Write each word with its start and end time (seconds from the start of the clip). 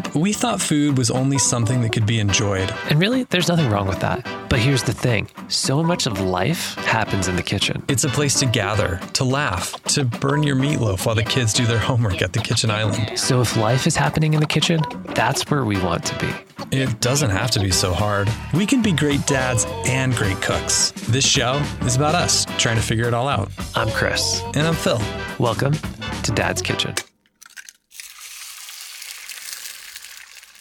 up, 0.00 0.14
we 0.14 0.32
thought 0.32 0.60
food 0.60 0.96
was 0.96 1.10
only 1.10 1.38
something 1.38 1.80
that 1.82 1.92
could 1.92 2.06
be 2.06 2.20
enjoyed. 2.20 2.72
And 2.88 2.98
really, 2.98 3.24
there's 3.24 3.48
nothing 3.48 3.70
wrong 3.70 3.86
with 3.86 4.00
that. 4.00 4.26
But 4.48 4.58
here's 4.58 4.82
the 4.82 4.92
thing 4.92 5.28
so 5.48 5.82
much 5.82 6.06
of 6.06 6.20
life 6.20 6.74
happens 6.76 7.28
in 7.28 7.36
the 7.36 7.42
kitchen. 7.42 7.82
It's 7.88 8.04
a 8.04 8.08
place 8.08 8.38
to 8.40 8.46
gather, 8.46 9.00
to 9.14 9.24
laugh, 9.24 9.72
to 9.94 10.04
burn 10.04 10.42
your 10.42 10.56
meatloaf 10.56 11.06
while 11.06 11.14
the 11.14 11.22
kids 11.22 11.52
do 11.52 11.66
their 11.66 11.78
homework 11.78 12.22
at 12.22 12.32
the 12.32 12.40
kitchen 12.40 12.70
island. 12.70 13.18
So 13.18 13.40
if 13.40 13.56
life 13.56 13.86
is 13.86 13.96
happening 13.96 14.34
in 14.34 14.40
the 14.40 14.46
kitchen, 14.46 14.80
that's 15.14 15.48
where 15.50 15.64
we 15.64 15.80
want 15.80 16.04
to 16.06 16.18
be. 16.18 16.76
It 16.76 17.00
doesn't 17.00 17.30
have 17.30 17.50
to 17.52 17.60
be 17.60 17.70
so 17.70 17.92
hard. 17.92 18.28
We 18.54 18.66
can 18.66 18.82
be 18.82 18.92
great 18.92 19.26
dads 19.26 19.66
and 19.86 20.14
great 20.14 20.40
cooks. 20.40 20.92
This 21.08 21.26
show 21.26 21.54
is 21.82 21.96
about 21.96 22.14
us 22.14 22.46
trying 22.58 22.76
to 22.76 22.82
figure 22.82 23.06
it 23.06 23.14
all 23.14 23.28
out. 23.28 23.50
I'm 23.74 23.90
Chris. 23.90 24.42
And 24.54 24.66
I'm 24.66 24.74
Phil. 24.74 25.00
Welcome 25.38 25.74
to 26.22 26.32
Dad's 26.32 26.62
Kitchen. 26.62 26.94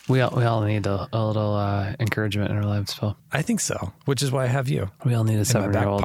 We 0.10 0.22
all, 0.22 0.34
we 0.36 0.44
all 0.44 0.62
need 0.62 0.88
a, 0.88 1.08
a 1.14 1.26
little 1.26 1.54
uh, 1.54 1.94
encouragement 2.00 2.50
in 2.50 2.58
our 2.58 2.64
lives, 2.66 2.94
Phil. 2.94 3.16
I 3.32 3.44
think 3.44 3.60
so, 3.60 3.94
which 4.06 4.24
is 4.24 4.32
why 4.32 4.44
I 4.46 4.48
have 4.48 4.68
you. 4.68 4.90
We 5.06 5.14
all 5.14 5.24
need 5.24 5.38
a 5.40 5.46
seven 5.46 5.72
year 5.72 5.88
old 5.88 6.04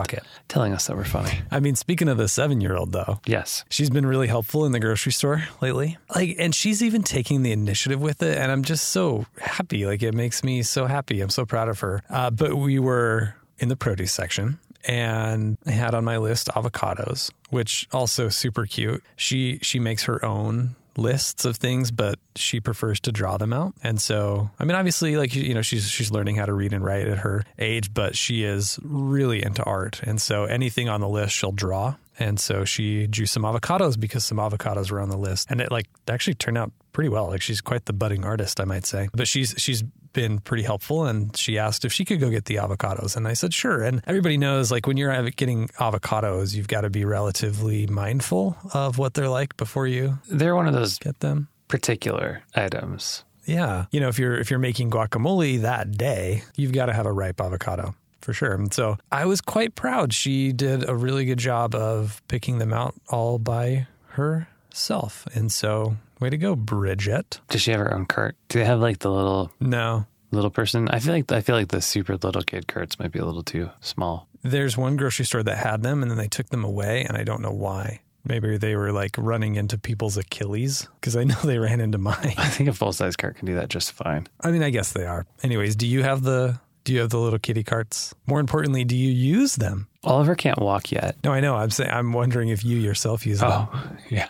telling 0.48 0.74
us 0.74 0.86
that 0.86 0.96
we're 0.96 1.04
funny. 1.04 1.40
I 1.50 1.58
mean, 1.60 1.74
speaking 1.74 2.08
of 2.08 2.18
the 2.18 2.28
seven 2.28 2.60
year 2.60 2.76
old, 2.76 2.92
though, 2.92 3.20
Yes. 3.26 3.64
she's 3.70 3.88
been 3.90 4.04
really 4.06 4.26
helpful 4.28 4.66
in 4.66 4.72
the 4.72 4.78
grocery 4.80 5.12
store 5.12 5.44
lately. 5.62 5.96
Like, 6.14 6.36
and 6.38 6.54
she's 6.54 6.82
even 6.82 7.02
taking 7.02 7.42
the 7.42 7.52
initiative 7.52 8.00
with 8.00 8.22
it. 8.22 8.36
And 8.36 8.52
I'm 8.52 8.62
just 8.62 8.90
so 8.90 9.24
happy. 9.40 9.86
Like, 9.86 10.02
it 10.02 10.12
makes 10.14 10.44
me 10.44 10.62
so 10.62 10.84
happy. 10.86 11.22
I'm 11.22 11.30
so 11.30 11.46
proud 11.46 11.68
of 11.70 11.80
her. 11.80 12.02
Uh, 12.10 12.30
but 12.30 12.56
we 12.56 12.78
were 12.78 13.34
in 13.58 13.68
the 13.70 13.76
produce 13.76 14.12
section. 14.12 14.58
And 14.86 15.56
I 15.64 15.70
had 15.70 15.94
on 15.94 16.04
my 16.04 16.18
list 16.18 16.48
avocados, 16.48 17.30
which 17.48 17.88
also 17.90 18.28
super 18.28 18.66
cute. 18.66 19.02
She 19.16 19.58
she 19.62 19.78
makes 19.78 20.04
her 20.04 20.22
own 20.22 20.76
lists 20.96 21.44
of 21.44 21.56
things, 21.56 21.90
but 21.90 22.18
she 22.36 22.60
prefers 22.60 23.00
to 23.00 23.12
draw 23.12 23.36
them 23.36 23.52
out. 23.52 23.74
And 23.82 24.00
so, 24.00 24.50
I 24.58 24.64
mean, 24.64 24.76
obviously, 24.76 25.16
like 25.16 25.34
you 25.34 25.54
know, 25.54 25.62
she's 25.62 25.88
she's 25.88 26.10
learning 26.10 26.36
how 26.36 26.46
to 26.46 26.52
read 26.52 26.72
and 26.72 26.84
write 26.84 27.06
at 27.06 27.18
her 27.18 27.44
age, 27.58 27.92
but 27.92 28.16
she 28.16 28.44
is 28.44 28.78
really 28.82 29.42
into 29.42 29.62
art. 29.64 30.00
And 30.02 30.20
so, 30.20 30.44
anything 30.44 30.88
on 30.88 31.00
the 31.00 31.08
list, 31.08 31.34
she'll 31.34 31.52
draw. 31.52 31.96
And 32.18 32.38
so 32.38 32.64
she 32.64 33.08
drew 33.08 33.26
some 33.26 33.42
avocados 33.42 33.98
because 33.98 34.24
some 34.24 34.38
avocados 34.38 34.90
were 34.90 35.00
on 35.00 35.08
the 35.08 35.16
list, 35.16 35.50
and 35.50 35.60
it 35.60 35.72
like 35.72 35.86
actually 36.08 36.34
turned 36.34 36.56
out 36.56 36.70
pretty 36.92 37.08
well. 37.08 37.28
Like 37.28 37.42
she's 37.42 37.60
quite 37.60 37.86
the 37.86 37.92
budding 37.92 38.24
artist, 38.24 38.60
I 38.60 38.64
might 38.64 38.86
say. 38.86 39.08
But 39.12 39.26
she's 39.26 39.54
she's 39.58 39.82
been 40.14 40.38
pretty 40.38 40.62
helpful, 40.62 41.04
and 41.04 41.36
she 41.36 41.58
asked 41.58 41.84
if 41.84 41.92
she 41.92 42.06
could 42.06 42.20
go 42.20 42.30
get 42.30 42.46
the 42.46 42.54
avocados, 42.56 43.14
and 43.16 43.28
I 43.28 43.34
said 43.34 43.52
sure. 43.52 43.82
And 43.82 44.00
everybody 44.06 44.38
knows 44.38 44.70
like 44.72 44.86
when 44.86 44.96
you're 44.96 45.30
getting 45.32 45.68
avocados, 45.78 46.54
you've 46.54 46.68
got 46.68 46.80
to 46.80 46.90
be 46.90 47.04
relatively 47.04 47.86
mindful 47.86 48.56
of 48.72 48.96
what 48.96 49.12
they're 49.12 49.28
like 49.28 49.56
before 49.58 49.86
you 49.86 50.18
They're 50.30 50.56
one 50.56 50.66
of 50.66 50.72
those 50.72 50.98
get 50.98 51.20
them. 51.20 51.48
particular 51.68 52.42
items. 52.54 53.24
Yeah. 53.44 53.84
You 53.90 54.00
know, 54.00 54.08
if 54.08 54.18
you're 54.18 54.38
if 54.38 54.48
you're 54.48 54.58
making 54.58 54.90
guacamole 54.90 55.60
that 55.60 55.92
day, 55.92 56.42
you've 56.56 56.72
got 56.72 56.86
to 56.86 56.94
have 56.94 57.04
a 57.04 57.12
ripe 57.12 57.42
avocado 57.42 57.94
for 58.22 58.32
sure. 58.32 58.54
And 58.54 58.72
so 58.72 58.96
I 59.12 59.26
was 59.26 59.42
quite 59.42 59.74
proud. 59.74 60.14
She 60.14 60.52
did 60.52 60.88
a 60.88 60.96
really 60.96 61.26
good 61.26 61.38
job 61.38 61.74
of 61.74 62.22
picking 62.28 62.56
them 62.58 62.72
out 62.72 62.94
all 63.10 63.38
by 63.38 63.86
herself. 64.08 65.26
And 65.34 65.52
so 65.52 65.96
way 66.20 66.30
to 66.30 66.36
go, 66.36 66.54
Bridget. 66.54 67.40
Does 67.48 67.62
she 67.62 67.70
have 67.70 67.80
her 67.80 67.94
own 67.94 68.06
cart? 68.06 68.36
Do 68.48 68.58
they 68.58 68.64
have 68.64 68.80
like 68.80 69.00
the 69.00 69.10
little 69.10 69.50
No. 69.60 70.06
little 70.30 70.50
person? 70.50 70.88
I 70.88 70.98
feel 70.98 71.14
like 71.14 71.30
I 71.32 71.40
feel 71.40 71.56
like 71.56 71.68
the 71.68 71.80
super 71.80 72.16
little 72.16 72.42
kid 72.42 72.66
carts 72.68 72.98
might 72.98 73.12
be 73.12 73.18
a 73.18 73.24
little 73.24 73.42
too 73.42 73.70
small. 73.80 74.28
There's 74.42 74.76
one 74.76 74.96
grocery 74.96 75.24
store 75.24 75.42
that 75.42 75.56
had 75.58 75.82
them 75.82 76.02
and 76.02 76.10
then 76.10 76.18
they 76.18 76.28
took 76.28 76.48
them 76.50 76.64
away 76.64 77.04
and 77.04 77.16
I 77.16 77.24
don't 77.24 77.42
know 77.42 77.52
why. 77.52 78.00
Maybe 78.26 78.56
they 78.56 78.74
were 78.74 78.90
like 78.92 79.16
running 79.18 79.56
into 79.56 79.76
people's 79.76 80.16
Achilles 80.16 80.88
because 81.00 81.14
I 81.14 81.24
know 81.24 81.36
they 81.44 81.58
ran 81.66 81.80
into 81.80 81.98
mine. 81.98 82.34
I 82.38 82.48
think 82.48 82.68
a 82.68 82.72
full 82.72 82.92
size 82.92 83.16
cart 83.16 83.36
can 83.36 83.46
do 83.46 83.54
that 83.56 83.68
just 83.68 83.92
fine. 83.92 84.26
I 84.40 84.50
mean, 84.50 84.62
I 84.62 84.70
guess 84.70 84.92
they 84.92 85.04
are. 85.06 85.26
Anyways, 85.42 85.76
do 85.76 85.86
you 85.86 86.02
have 86.02 86.22
the 86.22 86.58
do 86.84 86.92
you 86.92 87.00
have 87.00 87.10
the 87.10 87.18
little 87.18 87.38
kitty 87.38 87.62
carts? 87.62 88.14
More 88.26 88.40
importantly, 88.40 88.84
do 88.84 88.96
you 88.96 89.10
use 89.10 89.56
them? 89.56 89.88
Oliver 90.04 90.34
can't 90.34 90.58
walk 90.58 90.92
yet. 90.92 91.16
No, 91.24 91.32
I 91.32 91.40
know. 91.40 91.54
I'm 91.54 91.70
saying 91.70 91.90
I'm 91.90 92.12
wondering 92.12 92.50
if 92.50 92.62
you 92.64 92.76
yourself 92.78 93.26
use 93.26 93.42
oh, 93.42 93.48
them. 93.48 93.68
Oh, 93.72 93.96
yeah. 94.10 94.28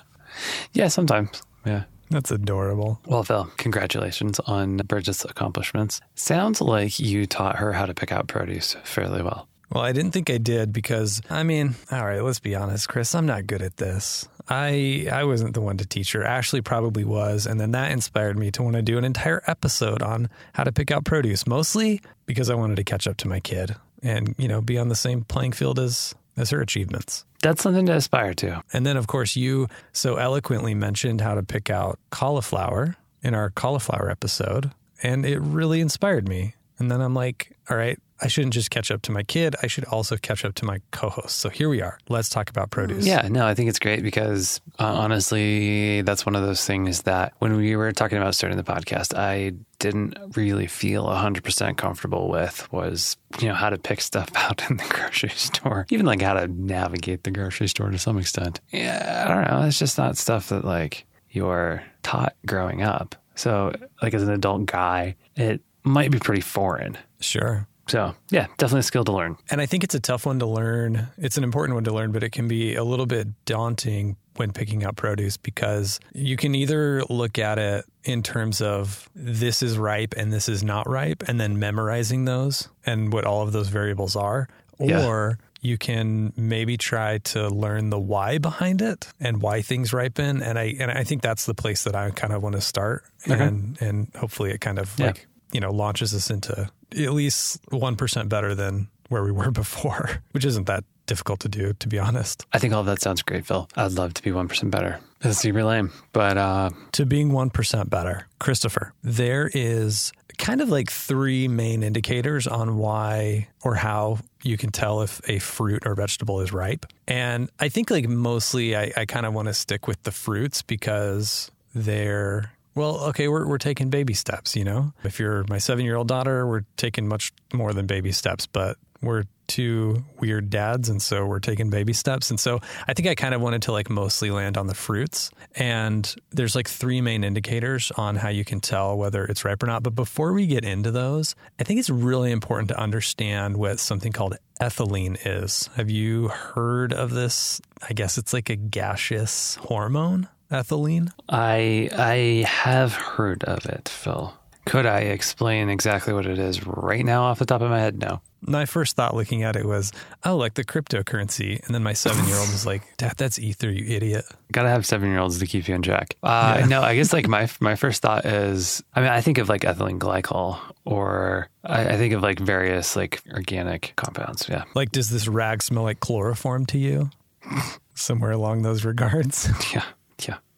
Yeah, 0.72 0.88
sometimes. 0.88 1.42
Yeah. 1.64 1.84
That's 2.10 2.30
adorable. 2.30 3.00
Well, 3.06 3.24
Phil, 3.24 3.50
congratulations 3.56 4.38
on 4.40 4.76
Bridget's 4.78 5.24
accomplishments. 5.24 6.00
Sounds 6.14 6.60
like 6.60 7.00
you 7.00 7.26
taught 7.26 7.56
her 7.56 7.72
how 7.72 7.86
to 7.86 7.94
pick 7.94 8.12
out 8.12 8.28
produce 8.28 8.76
fairly 8.84 9.22
well. 9.22 9.48
Well, 9.72 9.82
I 9.82 9.92
didn't 9.92 10.12
think 10.12 10.30
I 10.30 10.38
did 10.38 10.72
because 10.72 11.20
I 11.30 11.42
mean, 11.42 11.74
all 11.90 12.04
right, 12.04 12.22
let's 12.22 12.40
be 12.40 12.54
honest, 12.54 12.88
Chris, 12.88 13.14
I'm 13.14 13.26
not 13.26 13.46
good 13.46 13.62
at 13.62 13.78
this. 13.78 14.28
I 14.48 15.08
I 15.10 15.24
wasn't 15.24 15.54
the 15.54 15.60
one 15.60 15.78
to 15.78 15.86
teach 15.86 16.12
her. 16.12 16.22
Ashley 16.22 16.60
probably 16.60 17.02
was, 17.04 17.46
and 17.46 17.58
then 17.58 17.72
that 17.72 17.90
inspired 17.90 18.38
me 18.38 18.50
to 18.52 18.62
want 18.62 18.76
to 18.76 18.82
do 18.82 18.98
an 18.98 19.04
entire 19.04 19.42
episode 19.46 20.02
on 20.02 20.28
how 20.52 20.64
to 20.64 20.72
pick 20.72 20.90
out 20.90 21.04
produce, 21.04 21.46
mostly 21.46 22.00
because 22.26 22.50
I 22.50 22.54
wanted 22.54 22.76
to 22.76 22.84
catch 22.84 23.08
up 23.08 23.16
to 23.18 23.28
my 23.28 23.40
kid 23.40 23.74
and, 24.02 24.34
you 24.38 24.46
know, 24.46 24.60
be 24.60 24.78
on 24.78 24.88
the 24.88 24.94
same 24.94 25.24
playing 25.24 25.52
field 25.52 25.78
as 25.78 26.14
as 26.36 26.50
her 26.50 26.60
achievements. 26.60 27.24
That's 27.42 27.62
something 27.62 27.86
to 27.86 27.94
aspire 27.94 28.34
to. 28.34 28.62
And 28.72 28.86
then, 28.86 28.96
of 28.96 29.06
course, 29.06 29.36
you 29.36 29.68
so 29.92 30.16
eloquently 30.16 30.74
mentioned 30.74 31.20
how 31.20 31.34
to 31.34 31.42
pick 31.42 31.70
out 31.70 31.98
cauliflower 32.10 32.96
in 33.22 33.34
our 33.34 33.50
cauliflower 33.50 34.10
episode, 34.10 34.70
and 35.02 35.24
it 35.24 35.38
really 35.40 35.80
inspired 35.80 36.28
me. 36.28 36.54
And 36.78 36.90
then 36.90 37.00
I'm 37.00 37.14
like, 37.14 37.56
all 37.70 37.76
right, 37.76 37.98
I 38.20 38.28
shouldn't 38.28 38.54
just 38.54 38.70
catch 38.70 38.90
up 38.90 39.02
to 39.02 39.12
my 39.12 39.22
kid. 39.22 39.56
I 39.62 39.66
should 39.66 39.84
also 39.84 40.16
catch 40.16 40.44
up 40.44 40.54
to 40.56 40.64
my 40.64 40.80
co 40.92 41.10
host. 41.10 41.38
So 41.38 41.48
here 41.48 41.68
we 41.68 41.82
are. 41.82 41.98
Let's 42.08 42.28
talk 42.28 42.48
about 42.48 42.70
produce. 42.70 43.04
Yeah, 43.04 43.26
no, 43.28 43.46
I 43.46 43.54
think 43.54 43.68
it's 43.68 43.78
great 43.78 44.02
because 44.02 44.60
uh, 44.78 44.84
honestly, 44.84 46.02
that's 46.02 46.24
one 46.24 46.36
of 46.36 46.42
those 46.42 46.64
things 46.64 47.02
that 47.02 47.34
when 47.38 47.56
we 47.56 47.76
were 47.76 47.92
talking 47.92 48.18
about 48.18 48.34
starting 48.34 48.56
the 48.56 48.64
podcast, 48.64 49.16
I 49.16 49.54
didn't 49.78 50.16
really 50.36 50.66
feel 50.66 51.04
100% 51.06 51.76
comfortable 51.76 52.28
with 52.28 52.70
was, 52.72 53.16
you 53.40 53.48
know, 53.48 53.54
how 53.54 53.68
to 53.68 53.78
pick 53.78 54.00
stuff 54.00 54.30
out 54.36 54.68
in 54.70 54.76
the 54.76 54.84
grocery 54.88 55.30
store, 55.30 55.86
even 55.90 56.06
like 56.06 56.22
how 56.22 56.34
to 56.34 56.46
navigate 56.48 57.24
the 57.24 57.30
grocery 57.30 57.68
store 57.68 57.90
to 57.90 57.98
some 57.98 58.18
extent. 58.18 58.60
Yeah, 58.70 59.24
I 59.26 59.34
don't 59.34 59.50
know. 59.50 59.66
It's 59.66 59.78
just 59.78 59.98
not 59.98 60.16
stuff 60.16 60.48
that 60.50 60.64
like 60.64 61.04
you're 61.30 61.82
taught 62.02 62.34
growing 62.46 62.82
up. 62.82 63.16
So, 63.34 63.74
like 64.00 64.14
as 64.14 64.22
an 64.22 64.30
adult 64.30 64.66
guy, 64.66 65.16
it 65.34 65.60
might 65.82 66.12
be 66.12 66.20
pretty 66.20 66.40
foreign. 66.40 66.96
Sure. 67.20 67.66
So, 67.86 68.14
yeah, 68.30 68.46
definitely 68.56 68.80
a 68.80 68.84
skill 68.84 69.04
to 69.04 69.12
learn. 69.12 69.36
And 69.50 69.60
I 69.60 69.66
think 69.66 69.84
it's 69.84 69.94
a 69.94 70.00
tough 70.00 70.24
one 70.26 70.38
to 70.38 70.46
learn. 70.46 71.08
It's 71.18 71.36
an 71.36 71.44
important 71.44 71.74
one 71.74 71.84
to 71.84 71.92
learn, 71.92 72.12
but 72.12 72.22
it 72.22 72.30
can 72.30 72.48
be 72.48 72.74
a 72.74 72.84
little 72.84 73.06
bit 73.06 73.28
daunting 73.44 74.16
when 74.36 74.52
picking 74.52 74.84
out 74.84 74.96
produce 74.96 75.36
because 75.36 76.00
you 76.12 76.36
can 76.36 76.54
either 76.54 77.04
look 77.10 77.38
at 77.38 77.58
it 77.58 77.84
in 78.02 78.22
terms 78.22 78.60
of 78.60 79.08
this 79.14 79.62
is 79.62 79.78
ripe 79.78 80.14
and 80.16 80.32
this 80.32 80.48
is 80.48 80.64
not 80.64 80.88
ripe, 80.88 81.22
and 81.28 81.38
then 81.40 81.58
memorizing 81.58 82.24
those 82.24 82.68
and 82.86 83.12
what 83.12 83.24
all 83.24 83.42
of 83.42 83.52
those 83.52 83.68
variables 83.68 84.16
are, 84.16 84.48
Yeah. 84.80 85.06
or 85.06 85.38
you 85.60 85.78
can 85.78 86.32
maybe 86.36 86.76
try 86.76 87.18
to 87.18 87.48
learn 87.48 87.90
the 87.90 87.98
why 87.98 88.38
behind 88.38 88.82
it 88.82 89.06
and 89.20 89.40
why 89.40 89.62
things 89.62 89.92
ripen. 89.92 90.42
And 90.42 90.58
I 90.58 90.74
and 90.80 90.90
I 90.90 91.04
think 91.04 91.22
that's 91.22 91.46
the 91.46 91.54
place 91.54 91.84
that 91.84 91.94
I 91.94 92.10
kind 92.10 92.32
of 92.32 92.42
want 92.42 92.54
to 92.56 92.60
start, 92.60 93.04
and 93.26 93.78
and 93.80 94.08
hopefully 94.16 94.50
it 94.50 94.60
kind 94.60 94.78
of 94.78 94.92
Yeah. 94.98 95.06
like 95.06 95.26
you 95.54 95.60
know 95.60 95.70
launches 95.70 96.12
us 96.12 96.30
into 96.30 96.68
at 96.92 97.12
least 97.14 97.60
one 97.70 97.96
percent 97.96 98.28
better 98.28 98.54
than 98.54 98.88
where 99.08 99.24
we 99.24 99.32
were 99.32 99.50
before, 99.62 100.22
which 100.32 100.44
isn't 100.44 100.66
that 100.66 100.84
difficult 101.06 101.40
to 101.40 101.48
do, 101.48 101.72
to 101.74 101.88
be 101.88 101.98
honest. 101.98 102.46
I 102.52 102.58
think 102.58 102.74
all 102.74 102.82
that 102.84 103.00
sounds 103.00 103.22
great, 103.22 103.46
Phil. 103.46 103.68
I'd 103.76 103.92
love 103.92 104.14
to 104.14 104.22
be 104.22 104.30
1% 104.30 104.70
better. 104.70 105.00
It's 105.20 105.38
super 105.38 105.62
lame, 105.62 105.92
but 106.12 106.38
uh, 106.38 106.70
To 106.92 107.04
being 107.06 107.30
1% 107.30 107.90
better, 107.90 108.26
Christopher, 108.38 108.94
there 109.02 109.50
is 109.52 110.12
kind 110.38 110.60
of 110.60 110.68
like 110.68 110.90
three 110.90 111.46
main 111.46 111.82
indicators 111.82 112.46
on 112.46 112.76
why 112.78 113.48
or 113.62 113.74
how 113.74 114.18
you 114.42 114.56
can 114.56 114.70
tell 114.70 115.02
if 115.02 115.20
a 115.28 115.38
fruit 115.38 115.82
or 115.86 115.94
vegetable 115.94 116.40
is 116.40 116.52
ripe. 116.52 116.86
And 117.06 117.50
I 117.60 117.68
think 117.68 117.90
like 117.90 118.08
mostly 118.08 118.74
I, 118.74 118.92
I 118.96 119.04
kind 119.04 119.26
of 119.26 119.34
want 119.34 119.48
to 119.48 119.54
stick 119.54 119.86
with 119.86 120.02
the 120.02 120.10
fruits 120.10 120.62
because 120.62 121.50
they're 121.74 122.50
well, 122.74 123.00
okay, 123.06 123.28
we're, 123.28 123.46
we're 123.46 123.58
taking 123.58 123.90
baby 123.90 124.14
steps, 124.14 124.56
you 124.56 124.64
know? 124.64 124.92
If 125.04 125.18
you're 125.18 125.44
my 125.48 125.58
seven 125.58 125.84
year 125.84 125.96
old 125.96 126.08
daughter, 126.08 126.46
we're 126.46 126.64
taking 126.76 127.06
much 127.08 127.32
more 127.52 127.72
than 127.72 127.86
baby 127.86 128.12
steps, 128.12 128.46
but 128.46 128.76
we're 129.00 129.24
two 129.46 130.02
weird 130.18 130.50
dads. 130.50 130.88
And 130.88 131.00
so 131.00 131.26
we're 131.26 131.40
taking 131.40 131.70
baby 131.70 131.92
steps. 131.92 132.30
And 132.30 132.40
so 132.40 132.60
I 132.88 132.94
think 132.94 133.08
I 133.08 133.14
kind 133.14 133.34
of 133.34 133.40
wanted 133.40 133.62
to 133.62 133.72
like 133.72 133.90
mostly 133.90 134.30
land 134.30 134.56
on 134.56 134.66
the 134.66 134.74
fruits. 134.74 135.30
And 135.54 136.12
there's 136.30 136.54
like 136.54 136.68
three 136.68 137.00
main 137.00 137.24
indicators 137.24 137.92
on 137.96 138.16
how 138.16 138.30
you 138.30 138.44
can 138.44 138.60
tell 138.60 138.96
whether 138.96 139.24
it's 139.24 139.44
ripe 139.44 139.62
or 139.62 139.66
not. 139.66 139.82
But 139.82 139.94
before 139.94 140.32
we 140.32 140.46
get 140.46 140.64
into 140.64 140.90
those, 140.90 141.34
I 141.60 141.64
think 141.64 141.78
it's 141.78 141.90
really 141.90 142.32
important 142.32 142.68
to 142.68 142.80
understand 142.80 143.56
what 143.56 143.78
something 143.78 144.12
called 144.12 144.36
ethylene 144.60 145.18
is. 145.24 145.68
Have 145.76 145.90
you 145.90 146.28
heard 146.28 146.92
of 146.92 147.10
this? 147.10 147.60
I 147.88 147.92
guess 147.92 148.18
it's 148.18 148.32
like 148.32 148.48
a 148.50 148.56
gaseous 148.56 149.56
hormone, 149.56 150.28
ethylene. 150.54 151.10
I 151.28 151.88
I 151.92 152.44
have 152.48 152.94
heard 152.94 153.44
of 153.44 153.66
it, 153.66 153.88
Phil. 153.88 154.32
Could 154.66 154.86
I 154.86 155.00
explain 155.00 155.68
exactly 155.68 156.14
what 156.14 156.24
it 156.24 156.38
is 156.38 156.66
right 156.66 157.04
now 157.04 157.24
off 157.24 157.38
the 157.38 157.44
top 157.44 157.60
of 157.60 157.68
my 157.70 157.80
head? 157.80 157.98
No. 158.00 158.22
My 158.46 158.64
first 158.66 158.96
thought 158.96 159.14
looking 159.14 159.42
at 159.42 159.56
it 159.56 159.64
was, 159.66 159.92
oh, 160.24 160.36
like 160.36 160.54
the 160.54 160.64
cryptocurrency. 160.64 161.64
And 161.64 161.74
then 161.74 161.82
my 161.82 161.92
seven 161.92 162.26
year 162.26 162.36
old 162.36 162.48
was 162.50 162.64
like, 162.64 162.82
Dad, 162.96 163.14
that's 163.16 163.38
Ether, 163.38 163.70
you 163.70 163.84
idiot. 163.94 164.24
Gotta 164.52 164.70
have 164.70 164.86
seven 164.86 165.10
year 165.10 165.18
olds 165.18 165.38
to 165.38 165.46
keep 165.46 165.68
you 165.68 165.74
in 165.74 165.82
check. 165.82 166.16
Uh, 166.22 166.56
yeah. 166.60 166.66
No, 166.66 166.82
I 166.82 166.94
guess 166.94 167.12
like 167.12 167.28
my 167.28 167.48
my 167.60 167.74
first 167.74 168.00
thought 168.00 168.24
is, 168.24 168.82
I 168.94 169.00
mean, 169.00 169.10
I 169.10 169.20
think 169.20 169.36
of 169.38 169.48
like 169.50 169.62
ethylene 169.62 169.98
glycol, 169.98 170.58
or 170.86 171.48
I, 171.62 171.88
I 171.90 171.96
think 171.96 172.14
of 172.14 172.22
like 172.22 172.38
various 172.38 172.96
like 172.96 173.20
organic 173.32 173.92
compounds. 173.96 174.46
Yeah. 174.48 174.64
Like, 174.74 174.92
does 174.92 175.10
this 175.10 175.28
rag 175.28 175.62
smell 175.62 175.82
like 175.82 176.00
chloroform 176.00 176.64
to 176.66 176.78
you? 176.78 177.10
Somewhere 177.94 178.32
along 178.32 178.62
those 178.62 178.84
regards. 178.84 179.48
Yeah. 179.74 179.84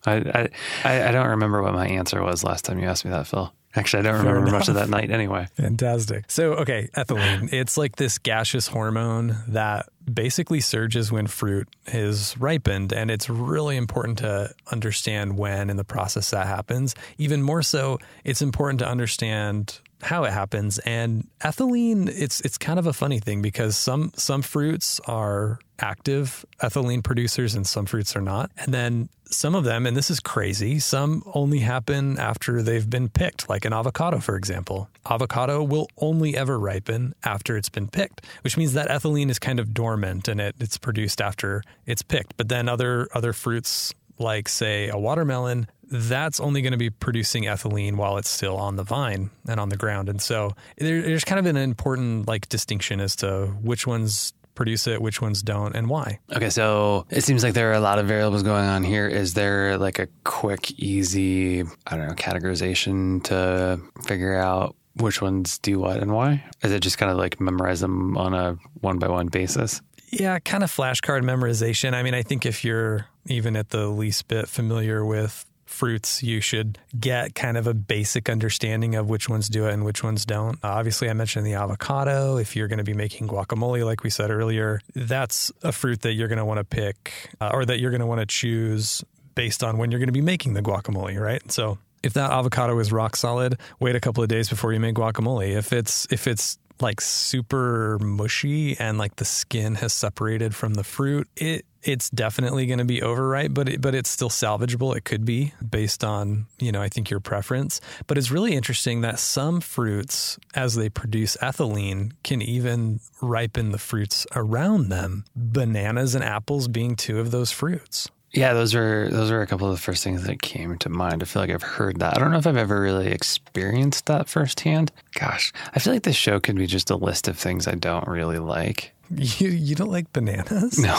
I, 0.07 0.49
I 0.85 1.09
I 1.09 1.13
don't 1.13 1.29
remember 1.29 1.63
what 1.63 1.75
my 1.75 1.87
answer 1.87 2.23
was 2.23 2.45
last 2.45 2.65
time 2.65 2.79
you 2.79 2.87
asked 2.87 3.05
me 3.05 3.11
that, 3.11 3.27
Phil. 3.27 3.53
Actually, 3.75 4.01
I 4.01 4.03
don't 4.05 4.15
Fair 4.23 4.29
remember 4.29 4.49
enough. 4.49 4.61
much 4.61 4.69
of 4.69 4.75
that 4.77 4.89
night 4.89 5.11
anyway. 5.11 5.49
Fantastic. 5.57 6.25
So, 6.29 6.55
okay, 6.55 6.89
ethylene. 6.97 7.53
it's 7.53 7.77
like 7.77 7.97
this 7.97 8.17
gaseous 8.17 8.69
hormone 8.69 9.37
that 9.49 9.91
basically 10.11 10.61
surges 10.61 11.13
when 11.13 11.27
fruit 11.27 11.69
is 11.89 12.39
ripened. 12.39 12.95
And 12.95 13.11
it's 13.11 13.29
really 13.29 13.77
important 13.77 14.19
to 14.19 14.55
understand 14.73 15.37
when 15.37 15.69
in 15.69 15.77
the 15.77 15.85
process 15.85 16.31
that 16.31 16.47
happens. 16.47 16.95
Even 17.19 17.43
more 17.43 17.63
so, 17.63 17.99
it's 18.25 18.41
important 18.41 18.79
to 18.79 18.89
understand 18.89 19.79
how 20.03 20.25
it 20.25 20.33
happens. 20.33 20.79
And 20.81 21.29
ethylene, 21.41 22.09
it's 22.09 22.41
it's 22.43 22.59
kind 22.59 22.79
of 22.79 22.87
a 22.87 22.93
funny 22.93 23.19
thing 23.21 23.43
because 23.43 23.77
some 23.77 24.13
some 24.17 24.43
fruits 24.43 25.01
are 25.07 25.59
active 25.79 26.45
ethylene 26.61 27.05
producers 27.05 27.55
and 27.55 27.67
some 27.67 27.87
fruits 27.87 28.17
are 28.17 28.21
not. 28.21 28.51
And 28.57 28.73
then 28.73 29.09
some 29.29 29.55
of 29.55 29.65
them, 29.65 29.87
and 29.87 29.97
this 29.97 30.11
is 30.11 30.21
crazy, 30.21 30.79
some 30.79 31.23
only 31.35 31.59
happen 31.59 32.19
after 32.19 32.63
they've 32.63 32.89
been 32.89 33.09
picked, 33.09 33.49
like 33.49 33.65
an 33.65 33.73
avocado, 33.73 34.21
for 34.21 34.37
example. 34.37 34.89
Avocado 35.11 35.63
will 35.63 35.89
only 35.99 36.37
ever 36.37 36.59
ripen 36.59 37.15
after 37.25 37.57
it's 37.57 37.69
been 37.69 37.89
picked, 37.89 38.25
which 38.43 38.57
means 38.57 38.73
that 38.75 38.89
ethylene 38.89 39.29
is 39.29 39.39
kind 39.39 39.59
of 39.59 39.75
dormant 39.75 40.29
and 40.29 40.41
it, 40.41 40.55
it's 40.61 40.79
produced 40.79 41.21
after 41.21 41.63
it's 41.87 42.03
picked. 42.03 42.37
But 42.37 42.49
then 42.49 42.69
other 42.69 43.09
other 43.15 43.33
fruits 43.33 43.93
like 44.19 44.49
say 44.49 44.89
a 44.89 44.97
watermelon, 44.97 45.67
that's 45.91 46.41
only 46.41 46.63
going 46.63 46.73
to 46.73 46.79
be 46.79 46.91
producing 46.91 47.45
ethylene 47.45 47.97
while 47.97 48.19
it's 48.19 48.29
still 48.29 48.57
on 48.57 48.77
the 48.77 48.83
vine 48.83 49.31
and 49.49 49.61
on 49.61 49.69
the 49.69 49.77
ground. 49.77 50.09
And 50.09 50.21
so 50.21 50.53
there, 50.79 51.03
there's 51.03 51.25
kind 51.25 51.39
of 51.39 51.47
an 51.47 51.57
important 51.57 52.27
like 52.27 52.49
distinction 52.49 53.01
as 53.01 53.17
to 53.17 53.47
which 53.63 53.87
ones 53.87 54.33
produce 54.55 54.87
it, 54.87 55.01
which 55.01 55.21
ones 55.21 55.43
don't, 55.43 55.77
and 55.77 55.89
why. 55.89 56.19
Okay, 56.35 56.51
so 56.51 57.07
it 57.11 57.23
seems 57.23 57.45
like 57.45 57.55
there 57.55 57.71
are 57.71 57.75
a 57.75 57.81
lot 57.81 57.99
of 57.99 58.07
variables 58.07 58.43
going 58.43 58.65
on 58.65 58.83
here. 58.83 59.07
Is 59.07 59.35
there 59.35 59.79
like 59.79 59.99
a 59.99 60.09
quick, 60.25 60.73
easy, 60.79 61.63
I 61.87 61.97
don't 61.97 62.09
know, 62.09 62.15
categorization 62.15 63.23
to 63.25 63.81
figure 64.05 64.35
out 64.35 64.75
which 64.97 65.21
ones 65.21 65.59
do 65.59 65.79
what 65.79 65.99
and 65.99 66.13
why? 66.13 66.43
Is 66.63 66.73
it 66.73 66.81
just 66.81 66.99
kind 66.99 67.13
of 67.13 67.19
like 67.19 67.39
memorize 67.39 67.81
them 67.81 68.17
on 68.17 68.35
a 68.35 68.57
one 68.81 68.99
by 68.99 69.09
one 69.09 69.29
basis? 69.29 69.83
Yeah, 70.11 70.39
kind 70.39 70.65
of 70.65 70.71
flashcard 70.75 71.23
memorization. 71.23 71.93
I 71.93 72.03
mean, 72.03 72.15
I 72.15 72.23
think 72.23 72.47
if 72.47 72.65
you're 72.65 73.07
even 73.27 73.57
at 73.57 73.71
the 73.71 73.89
least 73.89 74.29
bit 74.29 74.49
familiar 74.49 75.05
with 75.05 75.45
fruits, 75.67 76.23
you 76.23 76.41
should 76.41 76.79
get 76.99 77.35
kind 77.35 77.57
of 77.57 77.67
a 77.67 77.75
basic 77.75 78.31
understanding 78.31 78.95
of 78.95 79.09
which 79.09 79.29
ones 79.29 79.49
do 79.49 79.67
it 79.67 79.73
and 79.73 79.85
which 79.85 80.03
ones 80.03 80.25
don't. 80.25 80.57
Uh, 80.65 80.69
obviously, 80.69 81.11
I 81.11 81.13
mentioned 81.13 81.47
the 81.47 81.55
avocado. 81.55 82.39
If 82.39 82.57
you're 82.57 82.69
going 82.69 82.79
to 82.79 82.85
be 82.85 82.95
making 82.95 83.29
guacamole, 83.29 83.85
like 83.85 84.03
we 84.03 84.11
said 84.11 84.31
earlier, 84.31 84.81
that's 84.95 85.53
a 85.63 85.73
fruit 85.73 86.03
that 86.03 86.13
you're 86.15 86.29
going 86.29 86.39
to 86.39 86.45
want 86.45 86.59
to 86.59 86.65
pick 86.65 87.31
uh, 87.41 87.51
or 87.53 87.65
that 87.67 87.81
you're 87.81 87.91
going 87.91 88.01
to 88.01 88.07
want 88.07 88.21
to 88.21 88.27
choose 88.27 89.05
based 89.35 89.63
on 89.63 89.77
when 89.77 89.91
you're 89.91 90.01
going 90.01 90.09
to 90.09 90.13
be 90.13 90.23
making 90.23 90.55
the 90.55 90.63
guacamole, 90.63 91.21
right? 91.21 91.51
So 91.53 91.79
if 92.03 92.15
that 92.15 92.31
avocado 92.31 92.79
is 92.79 92.93
rock 92.93 93.17
solid, 93.17 93.59
wait 93.81 93.97
a 93.97 94.01
couple 94.01 94.23
of 94.23 94.29
days 94.29 94.49
before 94.49 94.73
you 94.73 94.81
make 94.81 94.95
guacamole. 94.95 95.57
If 95.57 95.73
it's 95.73 96.07
if 96.11 96.27
it's 96.27 96.59
like 96.81 97.01
super 97.01 97.99
mushy 98.01 98.79
and 98.79 98.99
like 98.99 99.17
the 99.17 99.25
skin 99.25 99.77
has 99.77 99.93
separated 99.93 100.55
from 100.55 100.75
the 100.75 100.85
fruit, 100.85 101.29
it 101.37 101.65
it's 101.87 102.11
definitely 102.11 102.67
going 102.67 102.81
to 102.81 102.85
be 102.85 103.01
overripe, 103.01 103.55
but 103.55 103.69
it, 103.69 103.81
but 103.81 103.95
it's 103.95 104.11
still 104.11 104.29
salvageable. 104.29 104.97
It 104.97 105.05
could 105.05 105.25
be 105.25 105.55
based 105.69 106.03
on 106.03 106.47
you 106.59 106.73
know 106.73 106.83
I 106.83 106.89
think 106.89 107.09
your 107.09 107.21
preference. 107.21 107.81
But 108.07 108.19
it's 108.19 108.31
really 108.31 108.55
interesting 108.55 109.01
that 109.03 109.19
some 109.19 109.61
fruits, 109.61 110.39
as 110.55 110.75
they 110.75 110.89
produce 110.89 111.37
ethylene, 111.39 112.13
can 112.25 112.43
even 112.43 113.01
ripen 113.23 113.71
the 113.71 113.79
fruits 113.79 114.27
around 114.35 114.89
them. 114.89 115.25
Bananas 115.35 116.15
and 116.15 116.25
apples 116.25 116.69
being 116.69 116.97
two 116.97 117.21
of 117.21 117.31
those 117.31 117.53
fruits. 117.53 118.11
Yeah, 118.33 118.53
those 118.53 118.75
are 118.75 119.09
those 119.09 119.31
are 119.31 119.41
a 119.41 119.47
couple 119.47 119.69
of 119.69 119.75
the 119.75 119.81
first 119.81 120.05
things 120.05 120.25
that 120.25 120.43
came 120.43 120.77
to 120.79 120.89
mind. 120.89 121.23
I 121.23 121.27
feel 121.27 121.41
like 121.41 121.51
I've 121.51 121.63
heard 121.63 122.01
that. 122.01 122.17
I 122.17 122.21
don't 122.21 122.33
know 122.33 122.39
if 122.39 122.47
I've 122.47 122.57
ever 122.57 122.81
really 122.81 123.09
experienced 123.09 124.07
that 124.07 124.29
firsthand. 124.29 124.93
Gosh, 125.15 125.53
I 125.75 125.79
feel 125.79 125.95
like 125.95 126.03
this 126.03 126.17
show 126.17 126.39
could 126.39 126.57
be 126.57 126.67
just 126.67 126.91
a 126.91 126.97
list 126.97 127.29
of 127.29 127.39
things 127.39 127.67
I 127.67 127.77
don't 127.77 128.07
really 128.07 128.39
like. 128.39 128.93
You 129.11 129.49
you 129.51 129.75
don't 129.75 129.91
like 129.91 130.13
bananas? 130.13 130.79
No. 130.79 130.97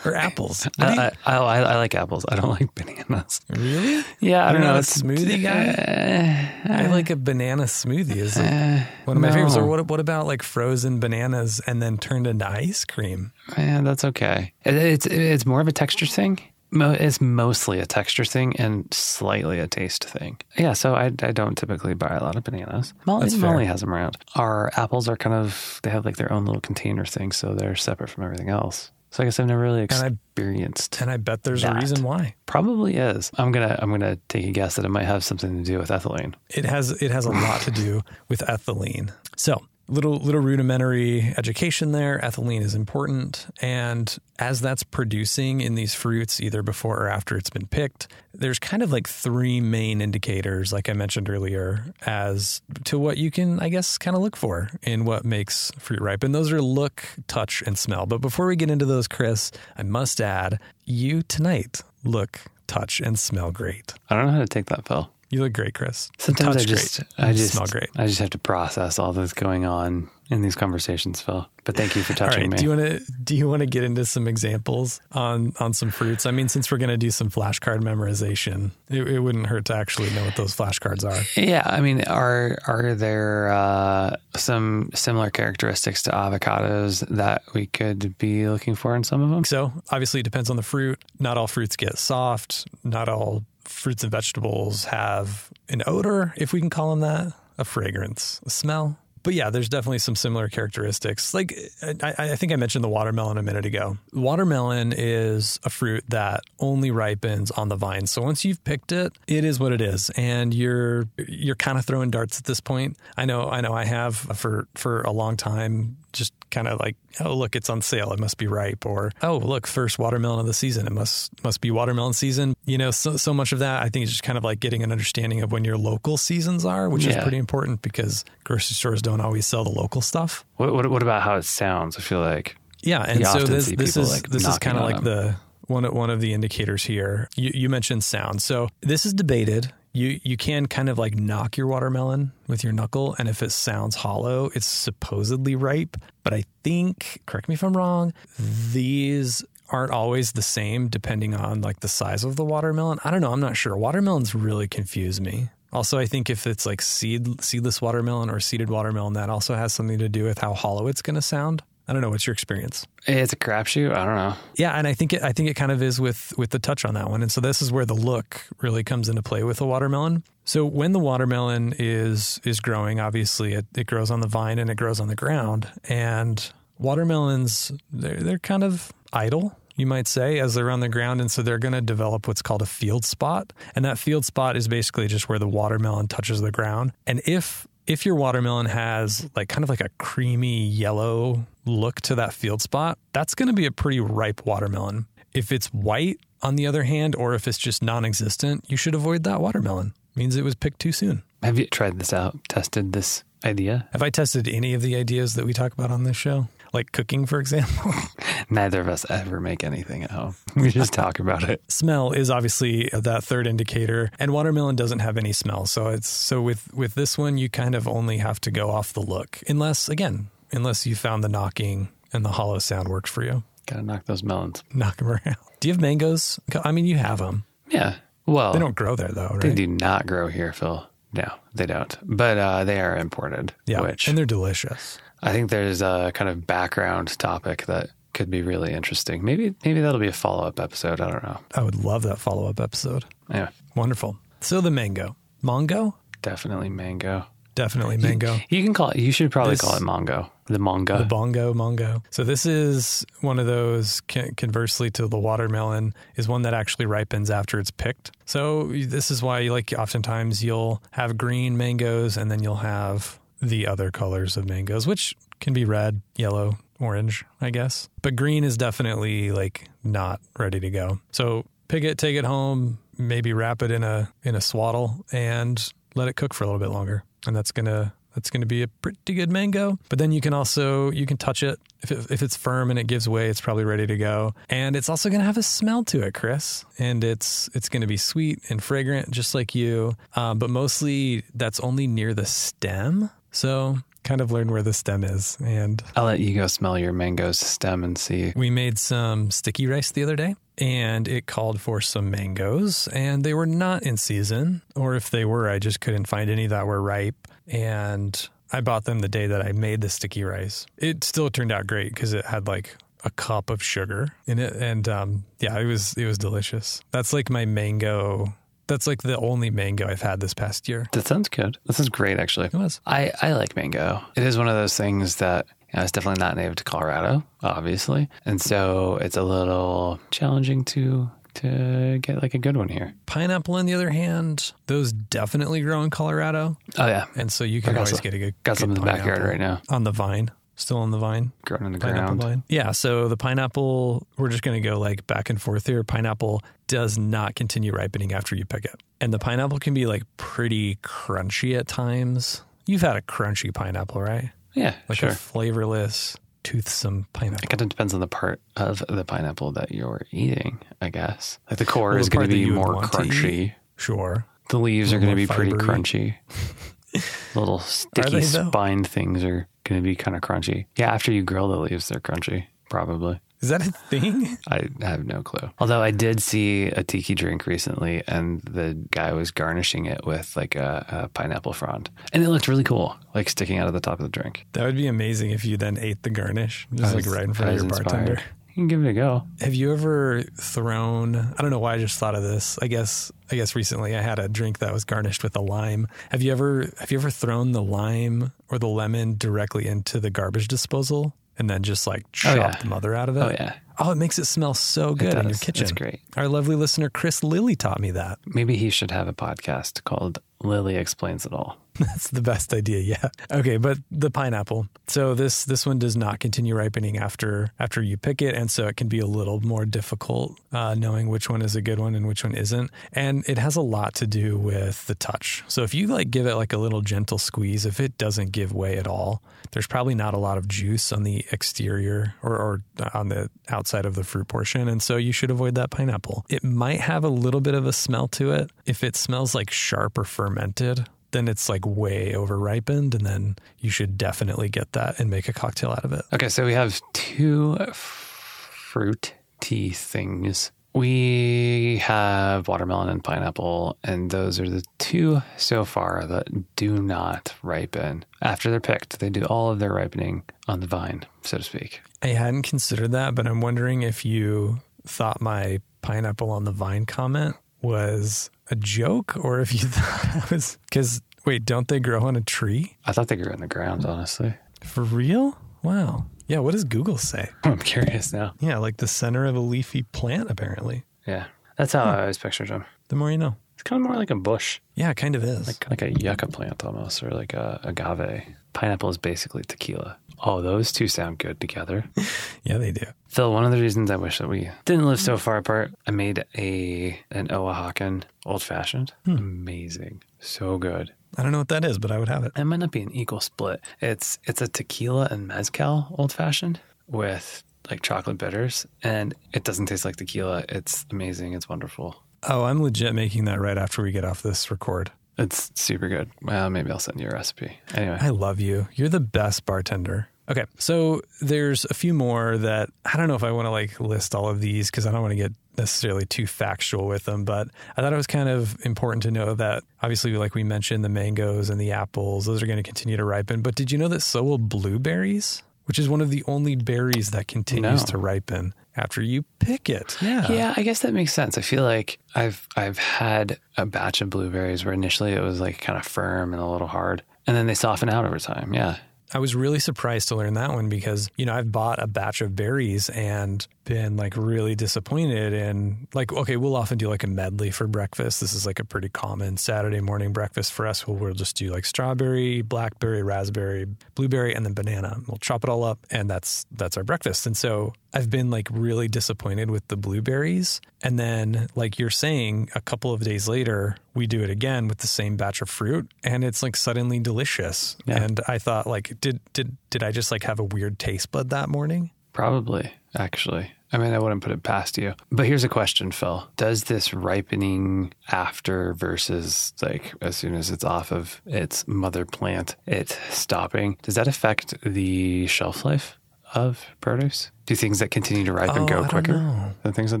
Or 0.04 0.14
apples? 0.14 0.68
I, 0.78 1.10
I, 1.24 1.36
I, 1.36 1.58
I, 1.60 1.76
like 1.76 1.94
apples. 1.94 2.24
I 2.28 2.36
don't 2.36 2.50
like 2.50 2.74
bananas. 2.74 3.40
Really? 3.48 4.04
Yeah, 4.20 4.46
I 4.46 4.52
don't 4.52 4.60
know. 4.60 4.76
It's 4.76 5.02
smoothie 5.02 5.42
guy. 5.42 6.60
Uh, 6.68 6.72
I 6.84 6.86
like 6.88 7.08
a 7.10 7.16
banana 7.16 7.64
smoothie. 7.64 8.16
Is 8.16 8.36
uh, 8.36 8.84
one 9.06 9.16
of 9.16 9.22
my 9.22 9.28
no. 9.28 9.34
favorites. 9.34 9.56
Or 9.56 9.66
what? 9.66 9.86
What 9.88 10.00
about 10.00 10.26
like 10.26 10.42
frozen 10.42 11.00
bananas 11.00 11.60
and 11.66 11.82
then 11.82 11.96
turned 11.98 12.26
into 12.26 12.46
ice 12.46 12.84
cream? 12.84 13.32
Yeah, 13.56 13.80
that's 13.80 14.04
okay. 14.04 14.52
It, 14.64 14.74
it's 14.74 15.06
it's 15.06 15.46
more 15.46 15.60
of 15.60 15.68
a 15.68 15.72
texture 15.72 16.06
thing. 16.06 16.40
It's 16.72 17.20
mostly 17.20 17.78
a 17.78 17.86
texture 17.86 18.24
thing 18.24 18.56
and 18.56 18.92
slightly 18.92 19.58
a 19.60 19.66
taste 19.66 20.04
thing. 20.04 20.38
Yeah, 20.58 20.72
so 20.72 20.94
I, 20.94 21.06
I 21.06 21.32
don't 21.32 21.56
typically 21.56 21.94
buy 21.94 22.16
a 22.16 22.22
lot 22.22 22.36
of 22.36 22.44
bananas. 22.44 22.92
Molly, 23.06 23.34
Molly 23.36 23.64
has 23.66 23.80
them 23.80 23.92
around. 23.92 24.16
Our 24.34 24.70
apples 24.76 25.08
are 25.08 25.16
kind 25.16 25.34
of, 25.34 25.80
they 25.82 25.90
have 25.90 26.04
like 26.04 26.16
their 26.16 26.32
own 26.32 26.44
little 26.44 26.60
container 26.60 27.04
thing, 27.04 27.32
so 27.32 27.54
they're 27.54 27.76
separate 27.76 28.10
from 28.10 28.24
everything 28.24 28.48
else. 28.48 28.90
So 29.10 29.22
I 29.22 29.26
guess 29.26 29.40
I've 29.40 29.46
never 29.46 29.62
really 29.62 29.82
experienced. 29.82 31.00
And 31.00 31.10
I, 31.10 31.14
and 31.14 31.22
I 31.22 31.24
bet 31.24 31.42
there's 31.42 31.62
that. 31.62 31.76
a 31.76 31.80
reason 31.80 32.02
why. 32.02 32.34
Probably 32.44 32.96
is. 32.96 33.30
I'm 33.38 33.50
gonna 33.50 33.78
I'm 33.78 33.90
gonna 33.90 34.16
take 34.28 34.44
a 34.44 34.50
guess 34.50 34.76
that 34.76 34.84
it 34.84 34.90
might 34.90 35.04
have 35.04 35.24
something 35.24 35.56
to 35.56 35.64
do 35.64 35.78
with 35.78 35.88
ethylene. 35.88 36.34
It 36.50 36.66
has 36.66 36.90
it 36.90 37.10
has 37.12 37.24
a 37.24 37.30
lot 37.30 37.62
to 37.62 37.70
do 37.70 38.02
with 38.28 38.40
ethylene. 38.40 39.12
So 39.36 39.62
little 39.88 40.16
little 40.16 40.40
rudimentary 40.40 41.34
education 41.36 41.92
there. 41.92 42.18
Ethylene 42.22 42.62
is 42.62 42.74
important, 42.74 43.46
and 43.60 44.16
as 44.38 44.60
that's 44.60 44.82
producing 44.82 45.60
in 45.60 45.74
these 45.74 45.94
fruits, 45.94 46.40
either 46.40 46.62
before 46.62 46.98
or 46.98 47.08
after 47.08 47.36
it's 47.36 47.50
been 47.50 47.66
picked, 47.66 48.08
there's 48.34 48.58
kind 48.58 48.82
of 48.82 48.92
like 48.92 49.08
three 49.08 49.60
main 49.60 50.00
indicators, 50.00 50.72
like 50.72 50.88
I 50.88 50.92
mentioned 50.92 51.30
earlier, 51.30 51.92
as 52.04 52.60
to 52.84 52.98
what 52.98 53.16
you 53.16 53.30
can, 53.30 53.60
I 53.60 53.68
guess, 53.68 53.98
kind 53.98 54.16
of 54.16 54.22
look 54.22 54.36
for 54.36 54.70
in 54.82 55.04
what 55.04 55.24
makes 55.24 55.70
fruit 55.78 56.00
ripe, 56.00 56.22
and 56.22 56.34
those 56.34 56.52
are 56.52 56.62
look, 56.62 57.04
touch, 57.28 57.62
and 57.62 57.78
smell. 57.78 58.06
But 58.06 58.20
before 58.20 58.46
we 58.46 58.56
get 58.56 58.70
into 58.70 58.84
those, 58.84 59.08
Chris, 59.08 59.52
I 59.76 59.82
must 59.82 60.20
add, 60.20 60.58
you 60.84 61.22
tonight 61.22 61.82
look, 62.04 62.40
touch, 62.66 63.00
and 63.00 63.18
smell 63.18 63.52
great. 63.52 63.94
I 64.10 64.16
don't 64.16 64.26
know 64.26 64.32
how 64.32 64.38
to 64.38 64.46
take 64.46 64.66
that, 64.66 64.86
Phil. 64.86 65.10
You 65.30 65.40
look 65.40 65.52
great, 65.52 65.74
Chris. 65.74 66.10
Sometimes 66.18 66.56
I 66.56 66.64
just, 66.64 66.98
great. 66.98 67.08
I 67.18 67.32
just 67.32 67.54
smell 67.54 67.66
great. 67.66 67.90
I 67.96 68.06
just 68.06 68.20
have 68.20 68.30
to 68.30 68.38
process 68.38 68.98
all 68.98 69.12
that's 69.12 69.32
going 69.32 69.64
on 69.64 70.08
in 70.30 70.42
these 70.42 70.54
conversations, 70.54 71.20
Phil. 71.20 71.48
But 71.64 71.76
thank 71.76 71.96
you 71.96 72.02
for 72.02 72.14
touching 72.14 72.50
me. 72.50 72.56
Do 72.56 72.64
you 72.64 72.68
want 72.70 72.80
to 72.80 73.12
do 73.24 73.36
you 73.36 73.48
want 73.48 73.60
to 73.60 73.66
get 73.66 73.82
into 73.82 74.04
some 74.04 74.28
examples 74.28 75.00
on 75.12 75.52
on 75.58 75.72
some 75.72 75.90
fruits? 75.90 76.26
I 76.26 76.30
mean, 76.30 76.48
since 76.48 76.70
we're 76.70 76.78
going 76.78 76.90
to 76.90 76.96
do 76.96 77.10
some 77.10 77.28
flashcard 77.28 77.80
memorization, 77.80 78.70
it, 78.88 79.06
it, 79.08 79.18
wouldn't 79.18 79.46
hurt 79.46 79.64
to 79.66 79.74
actually 79.74 80.10
know 80.10 80.24
what 80.24 80.36
those 80.36 80.54
flashcards 80.54 81.04
are. 81.04 81.40
Yeah, 81.40 81.62
I 81.64 81.80
mean, 81.80 82.04
are 82.04 82.58
are 82.66 82.94
there 82.94 83.52
uh, 83.52 84.16
some 84.36 84.90
similar 84.94 85.30
characteristics 85.30 86.02
to 86.04 86.10
avocados 86.10 87.06
that 87.08 87.42
we 87.52 87.66
could 87.66 88.16
be 88.18 88.48
looking 88.48 88.74
for 88.76 88.94
in 88.94 89.02
some 89.02 89.22
of 89.22 89.30
them? 89.30 89.44
So 89.44 89.72
obviously, 89.90 90.20
it 90.20 90.24
depends 90.24 90.50
on 90.50 90.56
the 90.56 90.62
fruit. 90.62 91.02
Not 91.18 91.36
all 91.36 91.48
fruits 91.48 91.76
get 91.76 91.98
soft. 91.98 92.66
Not 92.84 93.08
all 93.08 93.44
fruits 93.68 94.02
and 94.02 94.10
vegetables 94.10 94.84
have 94.84 95.50
an 95.68 95.82
odor, 95.86 96.32
if 96.36 96.52
we 96.52 96.60
can 96.60 96.70
call 96.70 96.90
them 96.90 97.00
that, 97.00 97.32
a 97.58 97.64
fragrance, 97.64 98.40
a 98.44 98.50
smell. 98.50 98.98
But 99.26 99.34
yeah, 99.34 99.50
there's 99.50 99.68
definitely 99.68 99.98
some 99.98 100.14
similar 100.14 100.48
characteristics. 100.48 101.34
Like 101.34 101.52
I, 101.82 102.14
I, 102.16 102.36
think 102.36 102.52
I 102.52 102.56
mentioned 102.56 102.84
the 102.84 102.88
watermelon 102.88 103.38
a 103.38 103.42
minute 103.42 103.66
ago. 103.66 103.98
Watermelon 104.12 104.94
is 104.96 105.58
a 105.64 105.68
fruit 105.68 106.04
that 106.10 106.44
only 106.60 106.92
ripens 106.92 107.50
on 107.50 107.68
the 107.68 107.74
vine. 107.74 108.06
So 108.06 108.22
once 108.22 108.44
you've 108.44 108.62
picked 108.62 108.92
it, 108.92 109.12
it 109.26 109.44
is 109.44 109.58
what 109.58 109.72
it 109.72 109.80
is, 109.80 110.10
and 110.10 110.54
you're 110.54 111.08
you're 111.18 111.56
kind 111.56 111.76
of 111.76 111.84
throwing 111.84 112.12
darts 112.12 112.38
at 112.38 112.44
this 112.44 112.60
point. 112.60 112.98
I 113.16 113.24
know, 113.24 113.50
I 113.50 113.62
know, 113.62 113.72
I 113.72 113.84
have 113.84 114.14
for 114.14 114.68
for 114.76 115.00
a 115.00 115.10
long 115.10 115.36
time 115.36 115.96
just 116.16 116.32
kind 116.50 116.68
of 116.68 116.80
like, 116.80 116.96
oh 117.20 117.34
look, 117.34 117.56
it's 117.56 117.70
on 117.70 117.82
sale, 117.82 118.12
it 118.12 118.18
must 118.18 118.38
be 118.38 118.46
ripe, 118.46 118.86
or 118.86 119.12
oh 119.22 119.38
look, 119.38 119.66
first 119.66 119.98
watermelon 119.98 120.40
of 120.40 120.46
the 120.46 120.54
season, 120.54 120.86
it 120.86 120.92
must 120.92 121.32
must 121.44 121.60
be 121.60 121.70
watermelon 121.70 122.12
season. 122.12 122.54
You 122.64 122.78
know, 122.78 122.90
so 122.90 123.16
so 123.16 123.32
much 123.32 123.52
of 123.52 123.60
that 123.60 123.82
I 123.82 123.88
think 123.88 124.04
is 124.04 124.10
just 124.10 124.22
kind 124.22 124.38
of 124.38 124.44
like 124.44 124.60
getting 124.60 124.82
an 124.82 124.92
understanding 124.92 125.42
of 125.42 125.52
when 125.52 125.64
your 125.64 125.76
local 125.76 126.16
seasons 126.16 126.64
are, 126.64 126.88
which 126.88 127.04
yeah. 127.04 127.16
is 127.16 127.22
pretty 127.22 127.38
important 127.38 127.82
because 127.82 128.24
grocery 128.44 128.74
stores 128.74 129.02
don't 129.02 129.20
always 129.20 129.46
sell 129.46 129.64
the 129.64 129.70
local 129.70 130.00
stuff. 130.00 130.44
What 130.56 130.72
what, 130.72 130.90
what 130.90 131.02
about 131.02 131.22
how 131.22 131.36
it 131.36 131.44
sounds? 131.44 131.96
I 131.96 132.00
feel 132.00 132.20
like 132.20 132.56
yeah, 132.82 133.02
and 133.02 133.26
so 133.26 133.40
this 133.40 133.66
this 133.66 133.96
is 133.96 134.10
like 134.10 134.28
this 134.28 134.46
is 134.46 134.58
kind 134.58 134.78
of 134.78 134.84
like 134.84 135.02
them. 135.02 135.04
the 135.04 135.36
one 135.66 135.84
one 135.92 136.10
of 136.10 136.20
the 136.20 136.32
indicators 136.32 136.84
here. 136.84 137.28
You, 137.36 137.50
you 137.54 137.68
mentioned 137.68 138.04
sound, 138.04 138.42
so 138.42 138.68
this 138.80 139.06
is 139.06 139.12
debated 139.12 139.72
You 139.96 140.20
you 140.22 140.36
can 140.36 140.66
kind 140.66 140.90
of 140.90 140.98
like 140.98 141.14
knock 141.14 141.56
your 141.56 141.68
watermelon 141.68 142.32
with 142.48 142.62
your 142.62 142.74
knuckle, 142.74 143.16
and 143.18 143.30
if 143.30 143.42
it 143.42 143.50
sounds 143.50 143.96
hollow, 143.96 144.50
it's 144.54 144.66
supposedly 144.66 145.56
ripe. 145.56 145.96
But 146.22 146.34
I 146.34 146.44
think, 146.62 147.22
correct 147.24 147.48
me 147.48 147.54
if 147.54 147.64
I'm 147.64 147.74
wrong, 147.74 148.12
these 148.38 149.42
aren't 149.70 149.92
always 149.92 150.32
the 150.32 150.42
same 150.42 150.88
depending 150.88 151.34
on 151.34 151.62
like 151.62 151.80
the 151.80 151.88
size 151.88 152.24
of 152.24 152.36
the 152.36 152.44
watermelon. 152.44 152.98
I 153.04 153.10
don't 153.10 153.22
know. 153.22 153.32
I'm 153.32 153.40
not 153.40 153.56
sure. 153.56 153.74
Watermelons 153.74 154.34
really 154.34 154.68
confuse 154.68 155.18
me. 155.18 155.48
Also, 155.72 155.98
I 155.98 156.04
think 156.04 156.28
if 156.28 156.46
it's 156.46 156.66
like 156.66 156.82
seed 156.82 157.42
seedless 157.42 157.80
watermelon 157.80 158.28
or 158.28 158.38
seeded 158.38 158.68
watermelon, 158.68 159.14
that 159.14 159.30
also 159.30 159.54
has 159.54 159.72
something 159.72 159.98
to 160.00 160.10
do 160.10 160.24
with 160.24 160.36
how 160.36 160.52
hollow 160.52 160.88
it's 160.88 161.00
going 161.00 161.14
to 161.14 161.22
sound. 161.22 161.62
I 161.88 161.92
don't 161.92 162.02
know. 162.02 162.10
What's 162.10 162.26
your 162.26 162.34
experience? 162.34 162.86
It's 163.06 163.32
a 163.32 163.36
crapshoot. 163.36 163.94
I 163.94 164.04
don't 164.04 164.16
know. 164.16 164.34
Yeah, 164.56 164.72
and 164.72 164.88
I 164.88 164.94
think 164.94 165.12
it, 165.12 165.22
I 165.22 165.32
think 165.32 165.48
it 165.48 165.54
kind 165.54 165.70
of 165.70 165.82
is 165.82 166.00
with 166.00 166.32
with 166.36 166.50
the 166.50 166.58
touch 166.58 166.84
on 166.84 166.94
that 166.94 167.08
one. 167.08 167.22
And 167.22 167.30
so 167.30 167.40
this 167.40 167.62
is 167.62 167.70
where 167.70 167.86
the 167.86 167.94
look 167.94 168.42
really 168.60 168.82
comes 168.82 169.08
into 169.08 169.22
play 169.22 169.44
with 169.44 169.58
the 169.58 169.66
watermelon. 169.66 170.24
So 170.44 170.64
when 170.64 170.92
the 170.92 170.98
watermelon 170.98 171.74
is 171.78 172.40
is 172.44 172.60
growing, 172.60 172.98
obviously 172.98 173.54
it, 173.54 173.66
it 173.76 173.86
grows 173.86 174.10
on 174.10 174.20
the 174.20 174.26
vine 174.26 174.58
and 174.58 174.68
it 174.68 174.76
grows 174.76 174.98
on 174.98 175.08
the 175.08 175.14
ground. 175.14 175.70
And 175.88 176.52
watermelons 176.78 177.70
they're 177.92 178.20
they're 178.20 178.38
kind 178.38 178.64
of 178.64 178.92
idle, 179.12 179.56
you 179.76 179.86
might 179.86 180.08
say, 180.08 180.40
as 180.40 180.54
they're 180.54 180.70
on 180.70 180.80
the 180.80 180.88
ground. 180.88 181.20
And 181.20 181.30
so 181.30 181.42
they're 181.42 181.58
going 181.58 181.74
to 181.74 181.80
develop 181.80 182.26
what's 182.26 182.42
called 182.42 182.62
a 182.62 182.66
field 182.66 183.04
spot. 183.04 183.52
And 183.76 183.84
that 183.84 183.96
field 183.96 184.24
spot 184.24 184.56
is 184.56 184.66
basically 184.66 185.06
just 185.06 185.28
where 185.28 185.38
the 185.38 185.48
watermelon 185.48 186.08
touches 186.08 186.40
the 186.40 186.50
ground. 186.50 186.92
And 187.06 187.22
if 187.26 187.66
if 187.86 188.04
your 188.04 188.14
watermelon 188.14 188.66
has 188.66 189.28
like 189.36 189.48
kind 189.48 189.62
of 189.62 189.70
like 189.70 189.80
a 189.80 189.90
creamy 189.98 190.66
yellow 190.66 191.46
look 191.64 192.00
to 192.02 192.14
that 192.16 192.32
field 192.32 192.62
spot, 192.62 192.98
that's 193.12 193.34
going 193.34 193.48
to 193.48 193.54
be 193.54 193.66
a 193.66 193.72
pretty 193.72 194.00
ripe 194.00 194.44
watermelon. 194.44 195.06
If 195.32 195.52
it's 195.52 195.66
white, 195.68 196.18
on 196.42 196.56
the 196.56 196.66
other 196.66 196.84
hand, 196.84 197.16
or 197.16 197.34
if 197.34 197.48
it's 197.48 197.58
just 197.58 197.82
non 197.82 198.04
existent, 198.04 198.64
you 198.68 198.76
should 198.76 198.94
avoid 198.94 199.24
that 199.24 199.40
watermelon. 199.40 199.94
It 200.14 200.18
means 200.18 200.36
it 200.36 200.44
was 200.44 200.54
picked 200.54 200.80
too 200.80 200.92
soon. 200.92 201.22
Have 201.42 201.58
you 201.58 201.66
tried 201.66 201.98
this 201.98 202.12
out? 202.12 202.38
Tested 202.48 202.92
this 202.92 203.24
idea? 203.44 203.88
Have 203.92 204.02
I 204.02 204.10
tested 204.10 204.48
any 204.48 204.74
of 204.74 204.82
the 204.82 204.96
ideas 204.96 205.34
that 205.34 205.44
we 205.44 205.52
talk 205.52 205.72
about 205.72 205.90
on 205.90 206.04
this 206.04 206.16
show? 206.16 206.48
Like 206.72 206.92
cooking, 206.92 207.26
for 207.26 207.38
example? 207.40 207.92
Neither 208.50 208.80
of 208.80 208.88
us 208.88 209.04
ever 209.10 209.40
make 209.40 209.64
anything 209.64 210.02
at 210.02 210.10
home. 210.10 210.34
We 210.56 210.70
just 210.70 210.92
talk 210.92 211.18
about 211.18 211.42
it. 211.42 211.60
smell 211.68 212.12
is 212.12 212.30
obviously 212.30 212.88
that 212.92 213.22
third 213.24 213.46
indicator 213.46 214.10
and 214.18 214.32
watermelon 214.32 214.74
doesn't 214.74 215.00
have 215.00 215.18
any 215.18 215.32
smell 215.34 215.66
so 215.66 215.88
it's 215.88 216.08
so 216.08 216.40
with 216.40 216.72
with 216.72 216.94
this 216.94 217.18
one 217.18 217.36
you 217.36 217.50
kind 217.50 217.74
of 217.74 217.86
only 217.86 218.16
have 218.18 218.40
to 218.40 218.50
go 218.50 218.70
off 218.70 218.94
the 218.94 219.02
look 219.02 219.38
unless 219.48 219.88
again 219.90 220.28
unless 220.52 220.86
you 220.86 220.94
found 220.96 221.22
the 221.22 221.28
knocking 221.28 221.88
and 222.12 222.24
the 222.24 222.30
hollow 222.30 222.58
sound 222.58 222.88
works 222.88 223.10
for 223.10 223.22
you 223.22 223.42
Gotta 223.66 223.82
knock 223.82 224.06
those 224.06 224.22
melons. 224.22 224.64
knock 224.72 224.96
them 224.96 225.08
around 225.08 225.36
do 225.60 225.68
you 225.68 225.74
have 225.74 225.80
mangoes 225.80 226.40
i 226.64 226.72
mean 226.72 226.86
you 226.86 226.96
have 226.96 227.18
them 227.18 227.44
Yeah. 227.68 227.96
Well, 228.24 228.52
they 228.54 228.58
don't 228.58 228.74
grow 228.74 228.96
there 228.96 229.08
though 229.12 229.28
right 229.28 229.40
They 229.42 229.54
do 229.54 229.66
not 229.66 230.06
grow 230.06 230.26
here, 230.28 230.52
Phil. 230.54 230.88
No, 231.16 231.32
they 231.54 231.66
don't. 231.66 231.96
But 232.02 232.38
uh, 232.38 232.64
they 232.64 232.80
are 232.80 232.96
imported. 232.96 233.54
yeah 233.66 233.80
Which 233.80 234.08
and 234.08 234.16
they're 234.16 234.26
delicious 234.26 234.98
I 235.22 235.32
think 235.32 235.50
there's 235.50 235.80
a 235.82 236.12
kind 236.14 236.28
of 236.30 236.46
background 236.46 237.18
topic 237.18 237.66
that 237.66 237.88
could 238.12 238.30
be 238.30 238.42
really 238.42 238.72
interesting. 238.72 239.24
Maybe 239.24 239.54
maybe 239.64 239.80
that'll 239.80 240.00
be 240.00 240.08
a 240.08 240.12
follow 240.12 240.44
up 240.46 240.60
episode. 240.60 241.00
I 241.00 241.10
don't 241.10 241.22
know. 241.22 241.38
i 241.54 241.62
would 241.62 241.84
love 241.84 242.02
that 242.02 242.18
follow-up 242.18 242.60
episode 242.60 243.04
Anyway, 243.30 243.48
wonderful 243.74 244.18
so 244.40 244.60
the 244.60 244.70
mango 244.70 245.16
mango 245.42 245.96
definitely 246.22 246.68
mango. 246.68 247.26
Definitely 247.56 247.96
mango 247.96 248.38
You 248.48 248.62
can 248.62 248.72
call 248.72 248.90
it. 248.90 248.98
You 248.98 249.10
should 249.10 249.32
probably 249.32 249.54
This- 249.54 249.62
call 249.62 249.74
it 249.74 249.82
mongo. 249.82 250.30
The 250.46 250.58
mongo. 250.58 250.98
The 250.98 251.04
bongo 251.04 251.52
mongo. 251.52 252.04
So 252.10 252.22
this 252.22 252.46
is 252.46 253.04
one 253.20 253.40
of 253.40 253.46
those. 253.46 254.00
Conversely 254.36 254.90
to 254.92 255.08
the 255.08 255.18
watermelon, 255.18 255.92
is 256.14 256.28
one 256.28 256.42
that 256.42 256.54
actually 256.54 256.86
ripens 256.86 257.30
after 257.30 257.58
it's 257.58 257.72
picked. 257.72 258.12
So 258.26 258.68
this 258.68 259.10
is 259.10 259.22
why, 259.24 259.40
like, 259.48 259.74
oftentimes 259.76 260.44
you'll 260.44 260.80
have 260.92 261.18
green 261.18 261.56
mangoes, 261.56 262.16
and 262.16 262.30
then 262.30 262.44
you'll 262.44 262.62
have 262.62 263.18
the 263.42 263.66
other 263.66 263.90
colors 263.90 264.36
of 264.36 264.48
mangoes, 264.48 264.86
which 264.86 265.16
can 265.40 265.52
be 265.52 265.64
red, 265.64 266.00
yellow, 266.14 266.58
orange, 266.78 267.24
I 267.40 267.50
guess. 267.50 267.88
But 268.02 268.14
green 268.14 268.44
is 268.44 268.56
definitely 268.56 269.32
like 269.32 269.68
not 269.82 270.20
ready 270.38 270.60
to 270.60 270.70
go. 270.70 271.00
So 271.10 271.44
pick 271.68 271.82
it, 271.82 271.98
take 271.98 272.16
it 272.16 272.24
home, 272.24 272.78
maybe 272.98 273.32
wrap 273.32 273.62
it 273.62 273.70
in 273.72 273.82
a 273.82 274.12
in 274.22 274.34
a 274.36 274.40
swaddle, 274.40 275.04
and 275.10 275.72
let 275.96 276.08
it 276.08 276.14
cook 276.14 276.32
for 276.32 276.44
a 276.44 276.46
little 276.46 276.60
bit 276.60 276.70
longer. 276.70 277.02
And 277.26 277.34
that's 277.34 277.50
gonna 277.50 277.92
that's 278.16 278.30
going 278.30 278.40
to 278.40 278.46
be 278.46 278.62
a 278.62 278.68
pretty 278.68 279.14
good 279.14 279.30
mango. 279.30 279.78
But 279.90 279.98
then 279.98 280.10
you 280.10 280.20
can 280.22 280.32
also 280.32 280.90
you 280.90 281.06
can 281.06 281.18
touch 281.18 281.42
it 281.42 281.60
if 281.82 281.92
it, 281.92 282.10
if 282.10 282.22
it's 282.22 282.34
firm 282.34 282.70
and 282.70 282.78
it 282.78 282.86
gives 282.86 283.06
way, 283.06 283.28
it's 283.28 283.42
probably 283.42 283.64
ready 283.64 283.86
to 283.86 283.96
go. 283.96 284.34
And 284.48 284.74
it's 284.74 284.88
also 284.88 285.10
going 285.10 285.20
to 285.20 285.26
have 285.26 285.36
a 285.36 285.42
smell 285.42 285.84
to 285.84 286.00
it, 286.00 286.14
Chris. 286.14 286.64
And 286.78 287.04
it's 287.04 287.48
it's 287.54 287.68
going 287.68 287.82
to 287.82 287.86
be 287.86 287.98
sweet 287.98 288.40
and 288.48 288.60
fragrant, 288.62 289.10
just 289.10 289.34
like 289.34 289.54
you. 289.54 289.96
Um, 290.14 290.38
but 290.38 290.50
mostly 290.50 291.24
that's 291.34 291.60
only 291.60 291.86
near 291.86 292.14
the 292.14 292.26
stem. 292.26 293.10
So 293.30 293.78
kind 294.02 294.20
of 294.22 294.32
learn 294.32 294.50
where 294.50 294.62
the 294.62 294.72
stem 294.72 295.04
is. 295.04 295.36
And 295.44 295.82
I'll 295.94 296.04
let 296.04 296.20
you 296.20 296.34
go 296.34 296.46
smell 296.46 296.78
your 296.78 296.94
mango's 296.94 297.38
stem 297.38 297.84
and 297.84 297.98
see. 297.98 298.32
we 298.34 298.48
made 298.48 298.78
some 298.78 299.30
sticky 299.30 299.66
rice 299.66 299.90
the 299.90 300.02
other 300.02 300.16
day. 300.16 300.36
And 300.58 301.06
it 301.06 301.26
called 301.26 301.60
for 301.60 301.80
some 301.82 302.10
mangoes, 302.10 302.88
and 302.88 303.24
they 303.24 303.34
were 303.34 303.46
not 303.46 303.82
in 303.82 303.98
season. 303.98 304.62
Or 304.74 304.94
if 304.94 305.10
they 305.10 305.24
were, 305.24 305.50
I 305.50 305.58
just 305.58 305.80
couldn't 305.80 306.06
find 306.06 306.30
any 306.30 306.46
that 306.46 306.66
were 306.66 306.80
ripe. 306.80 307.28
And 307.46 308.28
I 308.52 308.60
bought 308.62 308.84
them 308.84 309.00
the 309.00 309.08
day 309.08 309.26
that 309.26 309.44
I 309.44 309.52
made 309.52 309.82
the 309.82 309.88
sticky 309.88 310.24
rice. 310.24 310.66
It 310.78 311.04
still 311.04 311.28
turned 311.28 311.52
out 311.52 311.66
great 311.66 311.94
because 311.94 312.14
it 312.14 312.24
had 312.24 312.46
like 312.46 312.76
a 313.04 313.10
cup 313.10 313.50
of 313.50 313.62
sugar 313.62 314.08
in 314.26 314.38
it, 314.38 314.54
and 314.54 314.88
um, 314.88 315.24
yeah, 315.38 315.58
it 315.58 315.64
was 315.64 315.94
it 315.94 316.06
was 316.06 316.18
delicious. 316.18 316.80
That's 316.90 317.12
like 317.12 317.30
my 317.30 317.44
mango. 317.44 318.34
That's 318.66 318.86
like 318.86 319.02
the 319.02 319.16
only 319.18 319.50
mango 319.50 319.86
I've 319.86 320.02
had 320.02 320.18
this 320.18 320.34
past 320.34 320.68
year. 320.68 320.88
That 320.92 321.06
sounds 321.06 321.28
good. 321.28 321.56
This 321.66 321.78
is 321.78 321.88
great, 321.88 322.18
actually. 322.18 322.46
It 322.46 322.54
was. 322.54 322.80
I, 322.84 323.12
I 323.22 323.32
like 323.34 323.54
mango. 323.54 324.02
It 324.16 324.24
is 324.24 324.36
one 324.36 324.48
of 324.48 324.54
those 324.54 324.76
things 324.76 325.16
that 325.16 325.46
it's 325.82 325.92
definitely 325.92 326.20
not 326.20 326.36
native 326.36 326.56
to 326.56 326.64
Colorado, 326.64 327.22
obviously, 327.42 328.08
and 328.24 328.40
so 328.40 328.96
it's 329.00 329.16
a 329.16 329.22
little 329.22 329.98
challenging 330.10 330.64
to 330.66 331.10
to 331.34 331.98
get 332.00 332.22
like 332.22 332.32
a 332.32 332.38
good 332.38 332.56
one 332.56 332.68
here. 332.70 332.94
Pineapple, 333.04 333.56
on 333.56 333.66
the 333.66 333.74
other 333.74 333.90
hand, 333.90 334.52
those 334.68 334.92
definitely 334.92 335.60
grow 335.60 335.82
in 335.82 335.90
Colorado, 335.90 336.56
Oh 336.78 336.86
yeah, 336.86 337.04
and 337.14 337.30
so 337.30 337.44
you 337.44 337.60
can 337.60 337.74
always 337.76 337.90
some- 337.90 338.00
get 338.00 338.14
a 338.14 338.18
good 338.18 338.34
got 338.42 338.56
some 338.58 338.70
in 338.70 338.74
the 338.74 338.80
backyard 338.80 339.22
right 339.22 339.38
now, 339.38 339.60
on 339.68 339.84
the 339.84 339.92
vine. 339.92 340.30
Still 340.58 340.78
on 340.78 340.90
the 340.90 340.96
vine. 340.96 341.32
growing 341.44 341.66
in 341.66 341.72
the 341.72 341.78
pineapple 341.78 342.16
ground. 342.16 342.22
vine. 342.22 342.42
Yeah, 342.48 342.72
so 342.72 343.08
the 343.08 343.16
pineapple, 343.18 344.06
we're 344.16 344.30
just 344.30 344.42
going 344.42 344.60
to 344.62 344.66
go 344.66 344.78
like 344.80 345.06
back 345.06 345.28
and 345.28 345.38
forth 345.38 345.66
here. 345.66 345.84
Pineapple 345.84 346.40
does 346.66 346.96
not 346.96 347.34
continue 347.34 347.72
ripening 347.72 348.14
after 348.14 348.34
you 348.34 348.46
pick 348.46 348.64
it. 348.64 348.74
And 348.98 349.12
the 349.12 349.18
pineapple 349.18 349.58
can 349.58 349.74
be 349.74 349.84
like 349.84 350.04
pretty 350.16 350.76
crunchy 350.76 351.58
at 351.58 351.68
times. 351.68 352.40
You've 352.66 352.80
had 352.80 352.96
a 352.96 353.02
crunchy 353.02 353.52
pineapple, 353.52 354.00
right? 354.00 354.30
Yeah, 354.56 354.74
Like 354.88 354.98
sure. 354.98 355.10
a 355.10 355.14
flavorless, 355.14 356.16
toothsome 356.42 357.06
pineapple. 357.12 357.44
It 357.44 357.50
kind 357.50 357.60
of 357.62 357.68
depends 357.68 357.94
on 357.94 358.00
the 358.00 358.08
part 358.08 358.40
of 358.56 358.82
the 358.88 359.04
pineapple 359.04 359.52
that 359.52 359.70
you're 359.70 360.02
eating, 360.10 360.58
I 360.80 360.88
guess. 360.88 361.38
Like 361.50 361.58
the 361.58 361.64
core 361.66 361.90
Well, 361.90 361.98
is 362.00 362.08
going 362.08 362.28
to 362.28 362.34
be 362.34 362.50
more 362.50 362.74
crunchy. 362.82 363.54
Sure. 363.76 364.24
The 364.48 364.58
leaves 364.58 364.92
are 364.92 364.98
going 364.98 365.10
to 365.10 365.16
be 365.16 365.26
more 365.26 365.36
pretty 365.36 365.52
crunchy. 365.52 366.16
Little 367.34 367.58
sticky 367.58 368.22
spine 368.22 368.82
things 368.84 369.22
are 369.22 369.46
going 369.64 369.80
to 369.80 369.84
be 369.84 369.94
kind 369.94 370.16
of 370.16 370.22
crunchy. 370.22 370.66
Yeah, 370.76 370.92
after 370.92 371.12
you 371.12 371.22
grill 371.22 371.48
the 371.48 371.58
leaves, 371.58 371.88
they're 371.88 372.00
crunchy, 372.00 372.46
probably. 372.70 373.20
Is 373.40 373.50
that 373.50 373.66
a 373.66 373.70
thing? 373.70 374.38
I 374.48 374.68
have 374.80 375.04
no 375.04 375.22
clue. 375.22 375.50
Although 375.58 375.82
I 375.82 375.90
did 375.90 376.22
see 376.22 376.66
a 376.66 376.82
tiki 376.82 377.14
drink 377.14 377.46
recently, 377.46 378.02
and 378.06 378.40
the 378.42 378.74
guy 378.90 379.12
was 379.12 379.30
garnishing 379.30 379.86
it 379.86 380.06
with 380.06 380.36
like 380.36 380.54
a, 380.56 380.86
a 380.88 381.08
pineapple 381.08 381.52
frond, 381.52 381.90
and 382.12 382.22
it 382.22 382.30
looked 382.30 382.48
really 382.48 382.64
cool, 382.64 382.96
like 383.14 383.28
sticking 383.28 383.58
out 383.58 383.68
of 383.68 383.74
the 383.74 383.80
top 383.80 383.98
of 383.98 384.04
the 384.04 384.08
drink. 384.08 384.46
That 384.52 384.64
would 384.64 384.76
be 384.76 384.86
amazing 384.86 385.30
if 385.30 385.44
you 385.44 385.56
then 385.56 385.76
ate 385.78 386.02
the 386.02 386.10
garnish, 386.10 386.66
just 386.74 386.92
I 386.92 386.96
like 386.96 387.06
right 387.06 387.24
in 387.24 387.34
front 387.34 387.50
of 387.50 387.56
your 387.56 387.64
was 387.66 387.80
bartender. 387.80 388.22
You 388.56 388.62
can 388.62 388.68
give 388.68 388.86
it 388.86 388.88
a 388.88 388.94
go. 388.94 389.24
Have 389.40 389.52
you 389.52 389.70
ever 389.74 390.22
thrown? 390.40 391.14
I 391.14 391.42
don't 391.42 391.50
know 391.50 391.58
why 391.58 391.74
I 391.74 391.78
just 391.78 391.98
thought 391.98 392.14
of 392.14 392.22
this. 392.22 392.58
I 392.62 392.68
guess 392.68 393.12
I 393.30 393.36
guess 393.36 393.54
recently 393.54 393.94
I 393.94 394.00
had 394.00 394.18
a 394.18 394.28
drink 394.28 394.60
that 394.60 394.72
was 394.72 394.84
garnished 394.84 395.22
with 395.22 395.36
a 395.36 395.42
lime. 395.42 395.88
Have 396.10 396.22
you 396.22 396.32
ever 396.32 396.70
have 396.78 396.90
you 396.90 396.96
ever 396.98 397.10
thrown 397.10 397.52
the 397.52 397.62
lime 397.62 398.32
or 398.48 398.58
the 398.58 398.66
lemon 398.66 399.16
directly 399.18 399.66
into 399.66 400.00
the 400.00 400.08
garbage 400.08 400.48
disposal 400.48 401.14
and 401.38 401.48
then 401.50 401.62
just 401.62 401.86
like 401.86 402.04
Oh, 402.24 402.34
yeah. 402.34 402.56
the 402.60 402.66
mother 402.68 402.94
out 402.94 403.08
of 403.08 403.16
it? 403.16 403.20
Oh 403.20 403.30
yeah, 403.30 403.54
Oh, 403.78 403.90
it 403.90 403.96
makes 403.96 404.18
it 404.18 404.24
smell 404.24 404.54
so 404.54 404.94
good 404.94 405.14
in 405.14 405.28
your 405.28 405.38
kitchen. 405.38 405.64
It's 405.64 405.72
great. 405.72 406.00
Our 406.16 406.28
lovely 406.28 406.56
listener 406.56 406.88
Chris 406.88 407.22
Lilly 407.22 407.56
taught 407.56 407.78
me 407.80 407.90
that. 407.92 408.18
maybe 408.26 408.56
he 408.56 408.70
should 408.70 408.90
have 408.90 409.06
a 409.08 409.12
podcast 409.12 409.84
called 409.84 410.20
Lily 410.42 410.76
explains 410.76 411.26
it 411.26 411.32
all. 411.32 411.58
That's 411.80 412.08
the 412.10 412.22
best 412.22 412.54
idea. 412.54 412.80
Yeah. 412.80 413.08
Okay, 413.30 413.56
but 413.56 413.78
the 413.90 414.10
pineapple. 414.10 414.68
So 414.86 415.14
this 415.14 415.44
this 415.44 415.66
one 415.66 415.78
does 415.78 415.96
not 415.96 416.20
continue 416.20 416.54
ripening 416.54 416.96
after 416.98 417.52
after 417.58 417.82
you 417.82 417.96
pick 417.96 418.22
it, 418.22 418.34
and 418.34 418.50
so 418.50 418.66
it 418.66 418.76
can 418.76 418.88
be 418.88 418.98
a 418.98 419.06
little 419.06 419.40
more 419.40 419.66
difficult 419.66 420.38
uh, 420.52 420.74
knowing 420.74 421.08
which 421.08 421.28
one 421.28 421.42
is 421.42 421.56
a 421.56 421.62
good 421.62 421.78
one 421.78 421.94
and 421.94 422.06
which 422.06 422.24
one 422.24 422.34
isn't. 422.34 422.70
And 422.92 423.24
it 423.28 423.38
has 423.38 423.56
a 423.56 423.60
lot 423.60 423.94
to 423.96 424.06
do 424.06 424.38
with 424.38 424.86
the 424.86 424.94
touch. 424.94 425.44
So 425.48 425.62
if 425.62 425.74
you 425.74 425.86
like 425.86 426.10
give 426.10 426.26
it 426.26 426.34
like 426.36 426.52
a 426.52 426.58
little 426.58 426.80
gentle 426.80 427.18
squeeze, 427.18 427.66
if 427.66 427.80
it 427.80 427.98
doesn't 427.98 428.32
give 428.32 428.52
way 428.52 428.78
at 428.78 428.86
all, 428.86 429.22
there's 429.52 429.66
probably 429.66 429.94
not 429.94 430.14
a 430.14 430.18
lot 430.18 430.38
of 430.38 430.48
juice 430.48 430.92
on 430.92 431.02
the 431.02 431.24
exterior 431.32 432.14
or, 432.22 432.36
or 432.36 432.60
on 432.94 433.08
the 433.08 433.30
outside 433.48 433.86
of 433.86 433.94
the 433.94 434.04
fruit 434.04 434.28
portion, 434.28 434.68
and 434.68 434.82
so 434.82 434.96
you 434.96 435.12
should 435.12 435.30
avoid 435.30 435.54
that 435.54 435.70
pineapple. 435.70 436.24
It 436.28 436.44
might 436.44 436.80
have 436.80 437.04
a 437.04 437.08
little 437.08 437.40
bit 437.40 437.54
of 437.54 437.66
a 437.66 437.72
smell 437.72 438.08
to 438.08 438.32
it. 438.32 438.50
If 438.64 438.82
it 438.82 438.96
smells 438.96 439.34
like 439.34 439.50
sharp 439.50 439.98
or 439.98 440.04
fermented, 440.04 440.86
then 441.12 441.28
it's 441.28 441.48
like 441.48 441.66
way 441.66 442.14
over 442.14 442.38
ripened 442.38 442.94
and 442.94 443.06
then 443.06 443.36
you 443.58 443.70
should 443.70 443.96
definitely 443.96 444.48
get 444.48 444.72
that 444.72 444.98
and 444.98 445.10
make 445.10 445.28
a 445.28 445.32
cocktail 445.32 445.70
out 445.70 445.84
of 445.84 445.92
it. 445.92 446.04
Okay, 446.12 446.28
so 446.28 446.44
we 446.44 446.52
have 446.52 446.80
two 446.92 447.56
fruit 447.72 449.14
tea 449.40 449.70
things. 449.70 450.52
We 450.74 451.78
have 451.78 452.48
watermelon 452.48 452.90
and 452.90 453.02
pineapple, 453.02 453.78
and 453.82 454.10
those 454.10 454.38
are 454.38 454.48
the 454.48 454.62
two 454.76 455.22
so 455.38 455.64
far 455.64 456.04
that 456.06 456.54
do 456.54 456.82
not 456.82 457.34
ripen 457.42 458.04
after 458.20 458.50
they're 458.50 458.60
picked. 458.60 458.98
They 458.98 459.08
do 459.08 459.24
all 459.24 459.50
of 459.50 459.58
their 459.58 459.72
ripening 459.72 460.24
on 460.48 460.60
the 460.60 460.66
vine, 460.66 461.06
so 461.22 461.38
to 461.38 461.42
speak. 461.42 461.80
I 462.02 462.08
hadn't 462.08 462.42
considered 462.42 462.92
that, 462.92 463.14
but 463.14 463.26
I'm 463.26 463.40
wondering 463.40 463.80
if 463.82 464.04
you 464.04 464.60
thought 464.84 465.22
my 465.22 465.60
pineapple 465.80 466.30
on 466.30 466.44
the 466.44 466.52
vine 466.52 466.84
comment 466.84 467.36
was 467.62 468.30
a 468.50 468.56
joke 468.56 469.16
or 469.22 469.40
if 469.40 469.52
you 469.52 469.60
thought 469.68 470.30
I 470.30 470.34
was 470.34 470.58
because 470.68 471.00
wait, 471.24 471.44
don't 471.44 471.68
they 471.68 471.80
grow 471.80 472.02
on 472.04 472.16
a 472.16 472.20
tree? 472.20 472.76
I 472.84 472.92
thought 472.92 473.08
they 473.08 473.16
grew 473.16 473.32
in 473.32 473.40
the 473.40 473.46
ground, 473.48 473.84
honestly. 473.84 474.34
For 474.62 474.82
real? 474.82 475.36
Wow. 475.62 476.06
Yeah, 476.28 476.38
what 476.40 476.52
does 476.52 476.64
Google 476.64 476.98
say? 476.98 477.30
I'm 477.44 477.58
curious 477.58 478.12
now. 478.12 478.34
Yeah, 478.40 478.58
like 478.58 478.76
the 478.78 478.86
center 478.88 479.26
of 479.26 479.36
a 479.36 479.40
leafy 479.40 479.82
plant, 479.82 480.30
apparently. 480.30 480.84
Yeah, 481.06 481.26
that's 481.56 481.72
how 481.72 481.84
I 481.84 482.00
always 482.00 482.18
pictured 482.18 482.48
them. 482.48 482.64
The 482.88 482.96
more 482.96 483.10
you 483.10 483.18
know. 483.18 483.36
It's 483.54 483.62
kind 483.62 483.80
of 483.82 483.88
more 483.88 483.96
like 483.96 484.10
a 484.10 484.16
bush, 484.16 484.60
Yeah, 484.74 484.90
it 484.90 484.96
kind 484.96 485.16
of 485.16 485.24
is. 485.24 485.46
like 485.46 485.68
like 485.70 485.82
a 485.82 485.90
yucca 485.92 486.26
plant 486.28 486.62
almost, 486.64 487.02
or 487.02 487.10
like 487.10 487.32
a 487.32 487.58
agave. 487.64 488.22
Pineapple 488.56 488.88
is 488.88 488.96
basically 488.96 489.42
tequila. 489.42 489.98
Oh, 490.24 490.40
those 490.40 490.72
two 490.72 490.88
sound 490.88 491.18
good 491.18 491.38
together. 491.42 491.84
yeah, 492.42 492.56
they 492.56 492.72
do. 492.72 492.86
Phil, 493.06 493.30
one 493.30 493.44
of 493.44 493.50
the 493.50 493.60
reasons 493.60 493.90
I 493.90 493.96
wish 493.96 494.16
that 494.16 494.30
we 494.30 494.48
didn't 494.64 494.86
live 494.86 494.98
so 494.98 495.18
far 495.18 495.36
apart, 495.36 495.74
I 495.86 495.90
made 495.90 496.24
a 496.38 496.98
an 497.10 497.28
Oaxacan 497.28 498.04
old 498.24 498.42
fashioned. 498.42 498.94
Hmm. 499.04 499.18
Amazing, 499.18 500.02
so 500.20 500.56
good. 500.56 500.94
I 501.18 501.22
don't 501.22 501.32
know 501.32 501.38
what 501.38 501.48
that 501.48 501.66
is, 501.66 501.78
but 501.78 501.90
I 501.90 501.98
would 501.98 502.08
have 502.08 502.24
it. 502.24 502.32
It 502.34 502.44
might 502.44 502.60
not 502.60 502.70
be 502.70 502.80
an 502.80 502.92
equal 502.92 503.20
split. 503.20 503.60
It's 503.82 504.18
it's 504.24 504.40
a 504.40 504.48
tequila 504.48 505.08
and 505.10 505.28
mezcal 505.28 505.94
old 505.98 506.14
fashioned 506.14 506.58
with 506.86 507.44
like 507.68 507.82
chocolate 507.82 508.16
bitters, 508.16 508.66
and 508.82 509.14
it 509.34 509.44
doesn't 509.44 509.66
taste 509.66 509.84
like 509.84 509.96
tequila. 509.96 510.46
It's 510.48 510.86
amazing. 510.90 511.34
It's 511.34 511.46
wonderful. 511.46 512.02
Oh, 512.22 512.44
I'm 512.44 512.62
legit 512.62 512.94
making 512.94 513.26
that 513.26 513.38
right 513.38 513.58
after 513.58 513.82
we 513.82 513.92
get 513.92 514.06
off 514.06 514.22
this 514.22 514.50
record. 514.50 514.92
It's 515.18 515.50
super 515.54 515.88
good. 515.88 516.10
Well, 516.22 516.50
maybe 516.50 516.70
I'll 516.70 516.78
send 516.78 517.00
you 517.00 517.08
a 517.08 517.12
recipe. 517.12 517.58
Anyway, 517.74 517.98
I 518.00 518.10
love 518.10 518.40
you. 518.40 518.68
You're 518.74 518.88
the 518.88 519.00
best 519.00 519.46
bartender. 519.46 520.08
Okay, 520.28 520.44
so 520.58 521.02
there's 521.20 521.64
a 521.66 521.74
few 521.74 521.94
more 521.94 522.36
that 522.36 522.68
I 522.84 522.96
don't 522.96 523.06
know 523.06 523.14
if 523.14 523.22
I 523.22 523.30
want 523.30 523.46
to 523.46 523.50
like 523.50 523.78
list 523.78 524.14
all 524.14 524.28
of 524.28 524.40
these 524.40 524.70
because 524.70 524.84
I 524.84 524.90
don't 524.90 525.00
want 525.00 525.12
to 525.12 525.16
get 525.16 525.32
necessarily 525.56 526.04
too 526.04 526.26
factual 526.26 526.86
with 526.86 527.04
them, 527.04 527.24
but 527.24 527.48
I 527.76 527.80
thought 527.80 527.92
it 527.92 527.96
was 527.96 528.08
kind 528.08 528.28
of 528.28 528.56
important 528.66 529.04
to 529.04 529.12
know 529.12 529.34
that 529.34 529.62
obviously, 529.80 530.12
like 530.16 530.34
we 530.34 530.42
mentioned, 530.42 530.84
the 530.84 530.88
mangoes 530.88 531.48
and 531.48 531.60
the 531.60 531.72
apples, 531.72 532.26
those 532.26 532.42
are 532.42 532.46
going 532.46 532.58
to 532.58 532.64
continue 532.64 532.96
to 532.96 533.04
ripen. 533.04 533.40
But 533.40 533.54
did 533.54 533.70
you 533.70 533.78
know 533.78 533.88
that 533.88 534.00
so 534.00 534.24
will 534.24 534.38
blueberries, 534.38 535.42
which 535.66 535.78
is 535.78 535.88
one 535.88 536.00
of 536.00 536.10
the 536.10 536.24
only 536.26 536.56
berries 536.56 537.10
that 537.10 537.28
continues 537.28 537.82
No. 537.82 537.86
to 537.86 537.98
ripen 537.98 538.54
after 538.76 539.00
you 539.02 539.24
pick 539.38 539.68
it? 539.68 539.96
Yeah. 540.00 540.30
Yeah, 540.30 540.54
I 540.56 540.62
guess 540.62 540.80
that 540.82 540.92
makes 540.92 541.12
sense. 541.12 541.36
I 541.38 541.42
feel 541.42 541.62
like 541.62 541.98
I've 542.14 542.46
I've 542.56 542.78
had 542.78 543.38
a 543.56 543.66
batch 543.66 544.00
of 544.00 544.10
blueberries 544.10 544.64
where 544.64 544.74
initially 544.74 545.12
it 545.12 545.22
was 545.22 545.40
like 545.40 545.60
kind 545.60 545.78
of 545.78 545.86
firm 545.86 546.32
and 546.32 546.42
a 546.42 546.46
little 546.46 546.66
hard, 546.68 547.02
and 547.26 547.36
then 547.36 547.46
they 547.46 547.54
soften 547.54 547.88
out 547.88 548.04
over 548.04 548.18
time. 548.18 548.52
Yeah. 548.54 548.76
I 549.14 549.18
was 549.20 549.36
really 549.36 549.60
surprised 549.60 550.08
to 550.08 550.16
learn 550.16 550.34
that 550.34 550.50
one 550.52 550.68
because, 550.68 551.08
you 551.16 551.26
know, 551.26 551.34
I've 551.34 551.52
bought 551.52 551.80
a 551.80 551.86
batch 551.86 552.20
of 552.22 552.34
berries 552.34 552.88
and 552.90 553.46
been 553.66 553.96
like 553.96 554.16
really 554.16 554.54
disappointed 554.54 555.34
and 555.34 555.88
like, 555.92 556.12
okay, 556.12 556.36
we'll 556.36 556.56
often 556.56 556.78
do 556.78 556.88
like 556.88 557.02
a 557.02 557.08
medley 557.08 557.50
for 557.50 557.66
breakfast. 557.66 558.20
This 558.20 558.32
is 558.32 558.46
like 558.46 558.58
a 558.58 558.64
pretty 558.64 558.88
common 558.88 559.36
Saturday 559.36 559.80
morning 559.80 560.12
breakfast 560.12 560.52
for 560.52 560.66
us. 560.66 560.86
Where 560.86 560.96
we'll 560.96 561.14
just 561.14 561.36
do 561.36 561.50
like 561.50 561.66
strawberry, 561.66 562.40
blackberry, 562.40 563.02
raspberry, 563.02 563.66
blueberry, 563.94 564.34
and 564.34 564.46
then 564.46 564.54
banana. 564.54 564.96
We'll 565.06 565.18
chop 565.18 565.44
it 565.44 565.50
all 565.50 565.64
up 565.64 565.80
and 565.90 566.08
that's 566.08 566.46
that's 566.52 566.78
our 566.78 566.84
breakfast. 566.84 567.26
And 567.26 567.36
so 567.36 567.74
I've 567.92 568.08
been 568.08 568.30
like 568.30 568.48
really 568.50 568.88
disappointed 568.88 569.50
with 569.50 569.66
the 569.68 569.76
blueberries. 569.76 570.60
And 570.82 570.98
then, 570.98 571.48
like 571.56 571.78
you're 571.78 571.90
saying, 571.90 572.50
a 572.54 572.60
couple 572.60 572.92
of 572.92 573.02
days 573.02 573.26
later, 573.28 573.76
we 573.94 574.06
do 574.06 574.22
it 574.22 574.30
again 574.30 574.68
with 574.68 574.78
the 574.78 574.86
same 574.86 575.16
batch 575.16 575.42
of 575.42 575.50
fruit 575.50 575.92
and 576.04 576.22
it's 576.22 576.42
like 576.42 576.54
suddenly 576.56 577.00
delicious. 577.00 577.76
Yeah. 577.84 578.02
And 578.02 578.20
I 578.28 578.38
thought 578.38 578.66
like, 578.66 579.00
did 579.00 579.20
did 579.32 579.56
did 579.70 579.82
I 579.82 579.90
just 579.90 580.12
like 580.12 580.22
have 580.22 580.38
a 580.38 580.44
weird 580.44 580.78
taste 580.78 581.10
bud 581.10 581.30
that 581.30 581.48
morning? 581.48 581.90
Probably, 582.12 582.72
actually. 582.96 583.50
I 583.72 583.78
mean, 583.78 583.92
I 583.92 583.98
wouldn't 583.98 584.22
put 584.22 584.32
it 584.32 584.42
past 584.42 584.78
you. 584.78 584.94
But 585.10 585.26
here's 585.26 585.44
a 585.44 585.48
question, 585.48 585.90
Phil. 585.90 586.28
Does 586.36 586.64
this 586.64 586.94
ripening 586.94 587.92
after 588.10 588.74
versus 588.74 589.52
like 589.62 589.92
as 590.00 590.16
soon 590.16 590.34
as 590.34 590.50
it's 590.50 590.64
off 590.64 590.92
of 590.92 591.20
its 591.26 591.66
mother 591.66 592.04
plant, 592.04 592.56
it 592.66 592.98
stopping, 593.10 593.76
does 593.82 593.96
that 593.96 594.08
affect 594.08 594.54
the 594.62 595.26
shelf 595.26 595.64
life 595.64 595.98
of 596.34 596.64
produce? 596.80 597.30
Do 597.46 597.54
things 597.54 597.78
that 597.80 597.90
continue 597.90 598.24
to 598.24 598.32
ripen 598.32 598.62
Oh, 598.62 598.66
go 598.66 598.76
don't 598.80 598.88
quicker 598.88 599.54
than 599.62 599.72
things 599.72 599.90
that 599.90 600.00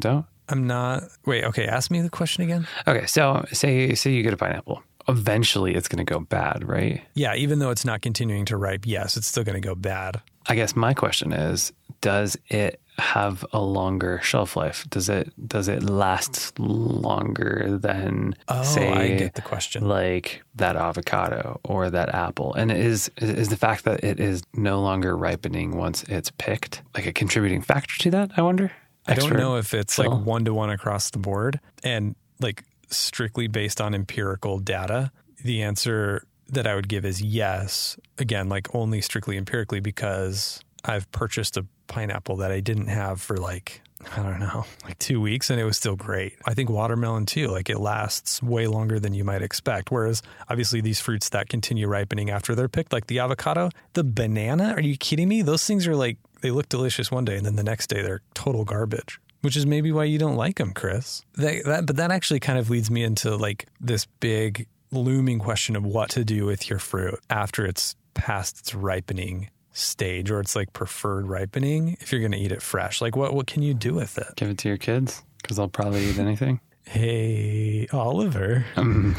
don't? 0.00 0.26
I'm 0.48 0.66
not. 0.66 1.02
Wait, 1.24 1.44
okay. 1.44 1.66
Ask 1.66 1.90
me 1.90 2.00
the 2.00 2.10
question 2.10 2.44
again. 2.44 2.68
Okay, 2.86 3.06
so 3.06 3.44
say 3.52 3.94
say 3.94 4.12
you 4.12 4.22
get 4.22 4.32
a 4.32 4.36
pineapple. 4.36 4.82
Eventually 5.08 5.74
it's 5.74 5.86
going 5.88 6.04
to 6.04 6.12
go 6.12 6.20
bad, 6.20 6.66
right? 6.66 7.02
Yeah, 7.14 7.34
even 7.36 7.60
though 7.60 7.70
it's 7.70 7.84
not 7.84 8.02
continuing 8.02 8.44
to 8.46 8.56
ripe, 8.56 8.86
yes, 8.86 9.16
it's 9.16 9.26
still 9.28 9.44
going 9.44 9.60
to 9.60 9.66
go 9.66 9.74
bad. 9.76 10.20
I 10.48 10.56
guess 10.56 10.74
my 10.74 10.94
question 10.94 11.32
is, 11.32 11.72
does 12.00 12.36
it 12.48 12.80
have 12.98 13.44
a 13.52 13.60
longer 13.60 14.20
shelf 14.22 14.56
life? 14.56 14.86
Does 14.88 15.08
it 15.08 15.32
does 15.48 15.68
it 15.68 15.82
last 15.82 16.58
longer 16.58 17.78
than 17.80 18.34
Oh, 18.48 18.62
say 18.62 18.90
I 18.92 19.16
get 19.16 19.34
the 19.34 19.42
question. 19.42 19.86
like 19.86 20.42
that 20.54 20.76
avocado 20.76 21.60
or 21.64 21.90
that 21.90 22.14
apple? 22.14 22.54
And 22.54 22.72
is 22.72 23.10
is 23.18 23.48
the 23.48 23.56
fact 23.56 23.84
that 23.84 24.02
it 24.02 24.18
is 24.20 24.42
no 24.54 24.80
longer 24.80 25.16
ripening 25.16 25.76
once 25.76 26.02
it's 26.04 26.30
picked 26.38 26.82
like 26.94 27.06
a 27.06 27.12
contributing 27.12 27.60
factor 27.62 27.94
to 27.98 28.10
that? 28.12 28.30
I 28.36 28.42
wonder. 28.42 28.72
I 29.06 29.14
don't 29.14 29.36
know 29.36 29.56
if 29.56 29.72
it's 29.74 29.98
like 29.98 30.10
one 30.10 30.44
to 30.46 30.54
one 30.54 30.70
across 30.70 31.10
the 31.10 31.18
board 31.18 31.60
and 31.84 32.16
like 32.40 32.64
strictly 32.88 33.46
based 33.46 33.80
on 33.80 33.94
empirical 33.94 34.58
data. 34.58 35.12
The 35.44 35.62
answer 35.62 36.26
that 36.48 36.66
I 36.66 36.74
would 36.74 36.88
give 36.88 37.04
is 37.04 37.20
yes. 37.22 37.98
Again, 38.18 38.48
like 38.48 38.74
only 38.74 39.00
strictly 39.00 39.36
empirically 39.36 39.80
because 39.80 40.60
I've 40.84 41.10
purchased 41.12 41.56
a 41.56 41.66
pineapple 41.86 42.36
that 42.36 42.50
I 42.50 42.60
didn't 42.60 42.88
have 42.88 43.20
for 43.20 43.36
like, 43.36 43.82
I 44.16 44.22
don't 44.22 44.40
know, 44.40 44.64
like 44.84 44.98
two 44.98 45.20
weeks 45.20 45.50
and 45.50 45.60
it 45.60 45.64
was 45.64 45.76
still 45.76 45.96
great. 45.96 46.34
I 46.44 46.54
think 46.54 46.70
watermelon 46.70 47.26
too, 47.26 47.48
like 47.48 47.70
it 47.70 47.78
lasts 47.78 48.42
way 48.42 48.66
longer 48.66 48.98
than 49.00 49.14
you 49.14 49.24
might 49.24 49.42
expect. 49.42 49.90
Whereas 49.90 50.22
obviously 50.48 50.80
these 50.80 51.00
fruits 51.00 51.28
that 51.30 51.48
continue 51.48 51.86
ripening 51.86 52.30
after 52.30 52.54
they're 52.54 52.68
picked, 52.68 52.92
like 52.92 53.06
the 53.06 53.18
avocado, 53.18 53.70
the 53.94 54.04
banana, 54.04 54.74
are 54.76 54.80
you 54.80 54.96
kidding 54.96 55.28
me? 55.28 55.42
Those 55.42 55.64
things 55.64 55.86
are 55.86 55.96
like, 55.96 56.18
they 56.42 56.50
look 56.50 56.68
delicious 56.68 57.10
one 57.10 57.24
day 57.24 57.36
and 57.36 57.46
then 57.46 57.56
the 57.56 57.64
next 57.64 57.88
day 57.88 58.02
they're 58.02 58.22
total 58.34 58.64
garbage. 58.64 59.18
Which 59.42 59.56
is 59.56 59.66
maybe 59.66 59.92
why 59.92 60.04
you 60.04 60.18
don't 60.18 60.36
like 60.36 60.56
them, 60.56 60.72
Chris. 60.72 61.24
That, 61.34 61.64
that, 61.66 61.86
but 61.86 61.96
that 61.96 62.10
actually 62.10 62.40
kind 62.40 62.58
of 62.58 62.68
leads 62.68 62.90
me 62.90 63.04
into 63.04 63.36
like 63.36 63.66
this 63.80 64.06
big 64.18 64.66
looming 64.90 65.38
question 65.38 65.76
of 65.76 65.84
what 65.84 66.10
to 66.10 66.24
do 66.24 66.46
with 66.46 66.68
your 66.68 66.78
fruit 66.78 67.18
after 67.30 67.64
it's 67.66 67.94
past 68.14 68.58
its 68.58 68.74
ripening 68.74 69.50
stage 69.76 70.30
or 70.30 70.40
it's 70.40 70.56
like 70.56 70.72
preferred 70.72 71.26
ripening 71.28 71.96
if 72.00 72.10
you're 72.12 72.20
going 72.20 72.32
to 72.32 72.38
eat 72.38 72.52
it 72.52 72.62
fresh. 72.62 73.00
Like 73.00 73.16
what 73.16 73.34
what 73.34 73.46
can 73.46 73.62
you 73.62 73.74
do 73.74 73.94
with 73.94 74.18
it? 74.18 74.28
Give 74.36 74.48
it 74.50 74.58
to 74.58 74.68
your 74.68 74.78
kids 74.78 75.22
because 75.42 75.56
they'll 75.56 75.68
probably 75.68 76.04
eat 76.04 76.18
anything. 76.18 76.60
Hey, 76.86 77.86
Oliver, 77.92 78.64
Um, 78.76 79.16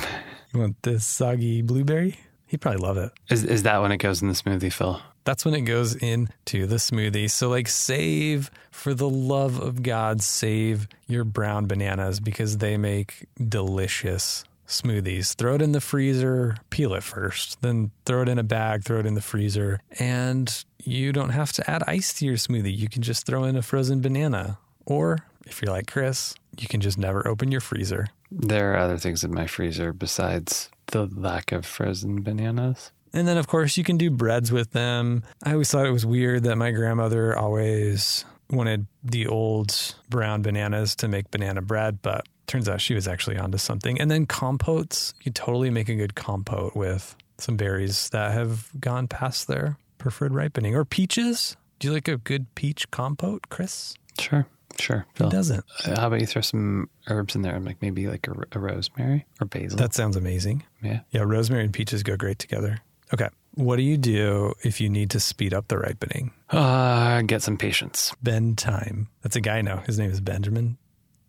you 0.54 0.60
want 0.62 0.82
this 0.84 1.06
soggy 1.06 1.62
blueberry? 1.62 2.18
He'd 2.48 2.62
probably 2.62 2.80
love 2.82 2.98
it. 2.98 3.12
is 3.30 3.44
is 3.44 3.64
that 3.64 3.82
when 3.82 3.92
it 3.92 3.98
goes 3.98 4.22
in 4.22 4.30
the 4.30 4.34
smoothie, 4.34 4.72
Phil? 4.72 5.02
That's 5.26 5.44
when 5.44 5.54
it 5.54 5.62
goes 5.64 5.94
into 5.96 6.66
the 6.66 6.78
smoothie. 6.78 7.30
So, 7.30 7.50
like, 7.50 7.68
save 7.68 8.50
for 8.72 8.94
the 8.94 9.10
love 9.10 9.60
of 9.60 9.84
God, 9.84 10.22
save 10.22 10.88
your 11.08 11.26
brown 11.26 11.66
bananas 11.68 12.22
because 12.22 12.60
they 12.60 12.78
make 12.78 13.26
delicious 13.50 14.46
smoothies. 14.68 15.36
Throw 15.36 15.56
it 15.56 15.62
in 15.62 15.72
the 15.72 15.82
freezer, 15.82 16.58
peel 16.70 16.94
it 16.94 17.04
first, 17.04 17.62
then 17.62 17.92
throw 18.06 18.22
it 18.22 18.30
in 18.30 18.38
a 18.38 18.44
bag, 18.44 18.84
throw 18.84 19.00
it 19.00 19.06
in 19.06 19.16
the 19.16 19.22
freezer, 19.22 19.80
and 20.00 20.64
you 20.84 21.12
don't 21.12 21.30
have 21.30 21.52
to 21.54 21.70
add 21.70 21.84
ice 21.88 22.14
to 22.14 22.26
your 22.26 22.36
smoothie. 22.36 22.78
You 22.78 22.90
can 22.90 23.02
just 23.02 23.26
throw 23.26 23.44
in 23.44 23.56
a 23.56 23.62
frozen 23.62 24.02
banana. 24.02 24.60
Or 24.86 25.20
if 25.46 25.62
you're 25.62 25.72
like 25.72 25.88
Chris, 25.88 26.36
you 26.58 26.68
can 26.68 26.82
just 26.82 26.98
never 26.98 27.28
open 27.28 27.52
your 27.52 27.62
freezer. 27.62 28.08
There 28.32 28.74
are 28.74 28.78
other 28.78 28.98
things 28.98 29.24
in 29.24 29.34
my 29.34 29.48
freezer 29.48 29.94
besides 29.94 30.70
the 30.88 31.06
lack 31.08 31.52
of 31.52 31.66
frozen 31.66 32.22
bananas. 32.22 32.92
And 33.14 33.28
then, 33.28 33.38
of 33.38 33.48
course, 33.48 33.78
you 33.78 33.84
can 33.84 33.98
do 33.98 34.10
breads 34.10 34.52
with 34.52 34.72
them. 34.72 35.24
I 35.44 35.54
always 35.54 35.72
thought 35.72 35.86
it 35.86 35.92
was 35.92 36.06
weird 36.06 36.44
that 36.44 36.58
my 36.58 36.72
grandmother 36.72 37.38
always 37.38 38.26
wanted 38.50 38.88
the 39.04 39.28
old 39.28 39.96
brown 40.10 40.42
bananas 40.42 40.96
to 40.98 41.08
make 41.08 41.32
banana 41.32 41.62
bread, 41.62 42.02
but 42.02 42.28
turns 42.48 42.70
out 42.70 42.80
she 42.82 42.94
was 42.94 43.08
actually 43.08 43.38
onto 43.38 43.58
something. 43.58 44.00
And 44.00 44.10
then 44.10 44.26
compotes, 44.26 45.14
you 45.24 45.32
totally 45.32 45.70
make 45.70 45.90
a 45.90 45.96
good 45.96 46.16
compote 46.16 46.76
with 46.76 47.16
some 47.38 47.58
berries 47.58 48.10
that 48.10 48.32
have 48.32 48.70
gone 48.80 49.08
past 49.08 49.48
their 49.48 49.78
preferred 49.98 50.34
ripening. 50.34 50.76
Or 50.76 50.86
peaches. 50.86 51.58
Do 51.80 51.88
you 51.90 51.94
like 51.94 52.08
a 52.08 52.18
good 52.18 52.54
peach 52.56 52.90
compote, 52.90 53.50
Chris? 53.50 53.94
Sure, 54.20 54.48
sure. 54.80 55.06
Phil. 55.14 55.30
doesn't? 55.30 55.64
Uh, 55.86 56.00
How 56.00 56.08
about 56.08 56.22
you 56.22 56.26
throw 56.26 56.42
some 56.42 56.90
herbs 57.08 57.36
in 57.36 57.44
there, 57.44 57.60
like 57.60 57.82
maybe 57.82 58.08
like 58.08 58.28
a, 58.28 58.34
a 58.54 58.60
rosemary 58.60 59.26
or 59.40 59.46
basil? 59.46 59.78
That 59.78 59.94
sounds 59.94 60.16
amazing. 60.16 60.64
yeah. 60.82 61.02
Yeah, 61.12 61.22
rosemary 61.24 61.66
and 61.66 61.74
peaches 61.74 62.02
go 62.02 62.16
great 62.18 62.40
together. 62.40 62.80
Okay. 63.14 63.28
What 63.58 63.78
do 63.78 63.82
you 63.82 63.98
do 63.98 64.54
if 64.62 64.80
you 64.80 64.88
need 64.88 65.10
to 65.12 65.20
speed 65.20 65.52
up 65.52 65.68
the 65.68 65.80
ripening? 65.80 66.32
Uh, 66.52 67.24
get 67.24 67.42
some 67.42 67.58
patience. 67.58 68.14
Ben 68.22 68.56
Time. 68.56 69.08
That's 69.24 69.36
a 69.36 69.42
guy 69.42 69.64
now. 69.64 69.78
His 69.78 69.98
name 69.98 70.12
is 70.12 70.22
Benjamin 70.22 70.78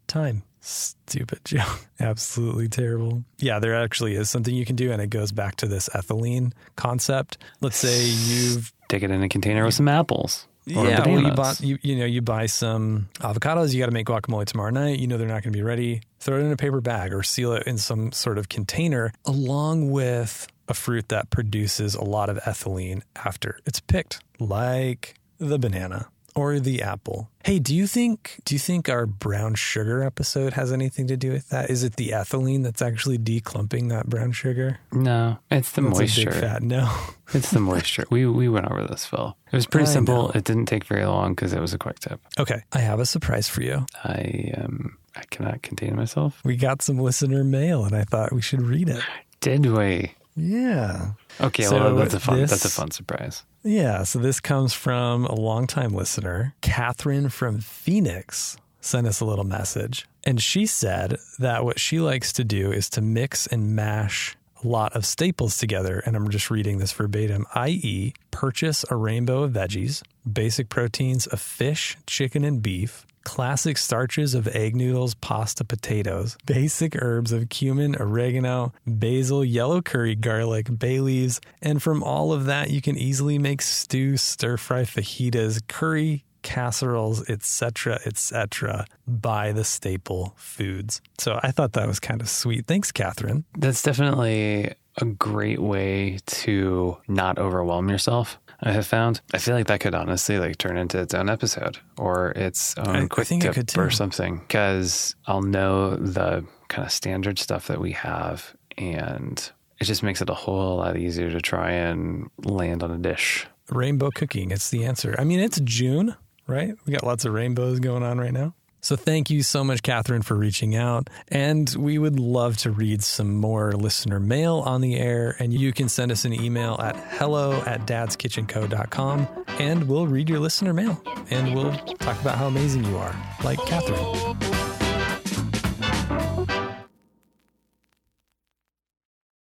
Time. 0.08 0.42
Stupid 0.60 1.42
joke. 1.46 1.86
Absolutely 2.00 2.68
terrible. 2.68 3.24
Yeah, 3.38 3.60
there 3.60 3.74
actually 3.74 4.14
is 4.14 4.28
something 4.28 4.54
you 4.54 4.66
can 4.66 4.76
do, 4.76 4.92
and 4.92 5.00
it 5.00 5.08
goes 5.08 5.32
back 5.32 5.56
to 5.56 5.66
this 5.66 5.88
ethylene 5.94 6.52
concept. 6.76 7.38
Let's 7.62 7.78
say 7.78 8.04
you've 8.08 8.74
Take 8.88 9.02
it 9.02 9.10
in 9.10 9.22
a 9.22 9.28
container 9.30 9.64
with 9.64 9.74
some 9.74 9.88
apples. 9.88 10.46
Or 10.76 10.86
yeah, 10.86 11.08
well, 11.08 11.22
you 11.22 11.32
bought 11.32 11.62
you 11.62 11.78
you 11.80 11.96
know 11.96 12.04
you 12.04 12.20
buy 12.20 12.44
some 12.44 13.08
avocados. 13.20 13.72
You 13.72 13.80
got 13.80 13.86
to 13.86 13.92
make 13.92 14.06
guacamole 14.06 14.44
tomorrow 14.44 14.68
night. 14.68 14.98
You 14.98 15.06
know 15.06 15.16
they're 15.16 15.26
not 15.26 15.42
going 15.42 15.52
to 15.54 15.58
be 15.58 15.62
ready. 15.62 16.02
Throw 16.20 16.36
it 16.36 16.40
in 16.40 16.52
a 16.52 16.58
paper 16.58 16.82
bag 16.82 17.14
or 17.14 17.22
seal 17.22 17.54
it 17.54 17.66
in 17.66 17.78
some 17.78 18.12
sort 18.12 18.36
of 18.36 18.50
container, 18.50 19.14
along 19.24 19.90
with 19.90 20.46
a 20.68 20.74
fruit 20.74 21.08
that 21.08 21.30
produces 21.30 21.94
a 21.94 22.04
lot 22.04 22.28
of 22.28 22.36
ethylene 22.38 23.02
after 23.16 23.58
it's 23.66 23.80
picked, 23.80 24.20
like 24.38 25.14
the 25.38 25.58
banana 25.58 26.08
or 26.34 26.60
the 26.60 26.82
apple. 26.82 27.28
Hey, 27.42 27.58
do 27.58 27.74
you 27.74 27.86
think 27.86 28.38
do 28.44 28.54
you 28.54 28.58
think 28.58 28.88
our 28.88 29.06
brown 29.06 29.54
sugar 29.54 30.02
episode 30.04 30.52
has 30.52 30.70
anything 30.72 31.06
to 31.08 31.16
do 31.16 31.32
with 31.32 31.48
that? 31.48 31.70
Is 31.70 31.82
it 31.82 31.96
the 31.96 32.10
ethylene 32.10 32.62
that's 32.62 32.82
actually 32.82 33.18
declumping 33.18 33.88
that 33.88 34.06
brown 34.06 34.30
sugar? 34.32 34.78
No, 34.92 35.38
it's 35.50 35.72
the 35.72 35.80
That's 35.82 35.98
moisture. 35.98 36.30
fat 36.32 36.62
no. 36.62 36.88
It's 37.34 37.50
the 37.50 37.60
moisture. 37.60 38.06
we 38.10 38.24
we 38.26 38.48
went 38.48 38.70
over 38.70 38.84
this, 38.86 39.04
Phil. 39.04 39.36
It 39.52 39.56
was 39.56 39.66
pretty 39.66 39.86
I 39.88 39.92
simple. 39.92 40.14
know. 40.28 40.30
It 40.34 40.44
didn't 40.44 40.64
take 40.66 40.84
very 40.84 41.04
long 41.04 41.32
because 41.34 41.52
it 41.52 41.60
was 41.60 41.74
a 41.74 41.78
quick 41.78 41.98
tip. 41.98 42.20
Okay, 42.38 42.62
I 42.72 42.78
have 42.78 43.00
a 43.00 43.06
surprise 43.06 43.48
for 43.48 43.62
you. 43.62 43.84
I 44.04 44.52
um 44.56 44.96
I 45.16 45.22
cannot 45.30 45.60
contain 45.62 45.96
myself. 45.96 46.40
We 46.44 46.56
got 46.56 46.80
some 46.82 46.98
listener 46.98 47.42
mail, 47.44 47.84
and 47.84 47.94
I 47.96 48.04
thought 48.04 48.32
we 48.32 48.40
should 48.42 48.62
read 48.62 48.88
it. 48.88 49.02
Did 49.40 49.66
we? 49.66 50.12
Yeah. 50.38 51.12
Okay, 51.40 51.64
So 51.64 51.78
well 51.78 51.96
that's 51.96 52.14
a 52.14 52.20
fun 52.20 52.38
this- 52.40 52.50
that's 52.50 52.64
a 52.64 52.70
fun 52.70 52.90
surprise. 52.90 53.44
Yeah. 53.64 54.04
So 54.04 54.18
this 54.18 54.40
comes 54.40 54.72
from 54.72 55.24
a 55.26 55.34
longtime 55.34 55.92
listener, 55.92 56.54
Catherine 56.60 57.28
from 57.28 57.60
Phoenix, 57.60 58.56
sent 58.80 59.06
us 59.06 59.20
a 59.20 59.24
little 59.24 59.44
message. 59.44 60.06
And 60.24 60.40
she 60.42 60.66
said 60.66 61.16
that 61.38 61.64
what 61.64 61.78
she 61.80 62.00
likes 62.00 62.32
to 62.34 62.44
do 62.44 62.70
is 62.72 62.88
to 62.90 63.00
mix 63.00 63.46
and 63.46 63.74
mash 63.74 64.36
a 64.62 64.66
lot 64.68 64.92
of 64.94 65.06
staples 65.06 65.56
together. 65.56 66.00
And 66.04 66.16
I'm 66.16 66.28
just 66.30 66.50
reading 66.50 66.78
this 66.78 66.92
verbatim, 66.92 67.46
i.e., 67.54 68.12
purchase 68.30 68.84
a 68.90 68.96
rainbow 68.96 69.42
of 69.44 69.52
veggies, 69.52 70.02
basic 70.30 70.68
proteins 70.68 71.26
of 71.26 71.40
fish, 71.40 71.96
chicken, 72.06 72.44
and 72.44 72.60
beef. 72.62 73.06
Classic 73.28 73.76
starches 73.76 74.34
of 74.34 74.48
egg 74.48 74.74
noodles, 74.74 75.14
pasta, 75.14 75.62
potatoes, 75.62 76.38
basic 76.46 76.96
herbs 77.00 77.30
of 77.30 77.50
cumin, 77.50 77.94
oregano, 78.00 78.72
basil, 78.86 79.44
yellow 79.44 79.82
curry, 79.82 80.14
garlic, 80.14 80.78
bay 80.78 80.98
leaves, 81.00 81.38
and 81.60 81.82
from 81.82 82.02
all 82.02 82.32
of 82.32 82.46
that, 82.46 82.70
you 82.70 82.80
can 82.80 82.96
easily 82.96 83.38
make 83.38 83.60
stew, 83.60 84.16
stir 84.16 84.56
fry, 84.56 84.80
fajitas, 84.80 85.60
curry, 85.68 86.24
casseroles, 86.42 87.28
etc., 87.28 88.00
etc. 88.06 88.86
by 89.06 89.52
the 89.52 89.62
staple 89.62 90.32
foods. 90.36 91.02
So 91.18 91.38
I 91.42 91.50
thought 91.50 91.74
that 91.74 91.86
was 91.86 92.00
kind 92.00 92.22
of 92.22 92.30
sweet. 92.30 92.66
Thanks, 92.66 92.90
Catherine. 92.90 93.44
That's 93.58 93.82
definitely 93.82 94.72
a 95.00 95.04
great 95.06 95.60
way 95.60 96.18
to 96.26 96.96
not 97.08 97.38
overwhelm 97.38 97.88
yourself. 97.88 98.38
I 98.60 98.72
have 98.72 98.86
found. 98.86 99.20
I 99.32 99.38
feel 99.38 99.54
like 99.54 99.68
that 99.68 99.78
could 99.80 99.94
honestly 99.94 100.38
like 100.38 100.58
turn 100.58 100.76
into 100.76 100.98
its 100.98 101.14
own 101.14 101.28
episode 101.28 101.78
or 101.96 102.30
its 102.32 102.76
own 102.76 102.96
I- 102.96 103.02
I 103.02 103.06
quick 103.06 103.30
it 103.30 103.40
tip 103.68 103.78
or 103.78 103.90
something. 103.90 104.38
Because 104.38 105.14
I'll 105.26 105.42
know 105.42 105.94
the 105.94 106.44
kind 106.68 106.84
of 106.84 106.92
standard 106.92 107.38
stuff 107.38 107.68
that 107.68 107.80
we 107.80 107.92
have, 107.92 108.54
and 108.76 109.38
it 109.78 109.84
just 109.84 110.02
makes 110.02 110.20
it 110.20 110.28
a 110.28 110.34
whole 110.34 110.78
lot 110.78 110.96
easier 110.96 111.30
to 111.30 111.40
try 111.40 111.70
and 111.70 112.30
land 112.44 112.82
on 112.82 112.90
a 112.90 112.98
dish. 112.98 113.46
Rainbow 113.70 114.10
cooking, 114.10 114.50
it's 114.50 114.70
the 114.70 114.84
answer. 114.84 115.14
I 115.18 115.24
mean, 115.24 115.38
it's 115.38 115.60
June, 115.60 116.16
right? 116.48 116.74
We 116.84 116.92
got 116.92 117.04
lots 117.04 117.24
of 117.24 117.32
rainbows 117.34 117.78
going 117.78 118.02
on 118.02 118.18
right 118.18 118.32
now. 118.32 118.54
So 118.88 118.96
thank 118.96 119.28
you 119.28 119.42
so 119.42 119.62
much, 119.64 119.82
Catherine, 119.82 120.22
for 120.22 120.34
reaching 120.34 120.74
out. 120.74 121.10
And 121.30 121.68
we 121.76 121.98
would 121.98 122.18
love 122.18 122.56
to 122.58 122.70
read 122.70 123.04
some 123.04 123.34
more 123.36 123.72
listener 123.72 124.18
mail 124.18 124.62
on 124.64 124.80
the 124.80 124.96
air. 124.96 125.36
And 125.38 125.52
you 125.52 125.74
can 125.74 125.90
send 125.90 126.10
us 126.10 126.24
an 126.24 126.32
email 126.32 126.74
at 126.80 126.96
hello 126.96 127.60
at 127.66 127.86
dadskitchenco.com 127.86 129.28
and 129.58 129.86
we'll 129.90 130.06
read 130.06 130.30
your 130.30 130.38
listener 130.38 130.72
mail 130.72 131.02
and 131.28 131.54
we'll 131.54 131.76
talk 131.98 132.18
about 132.22 132.38
how 132.38 132.46
amazing 132.46 132.82
you 132.84 132.96
are, 132.96 133.14
like 133.44 133.58
Catherine. 133.66 134.57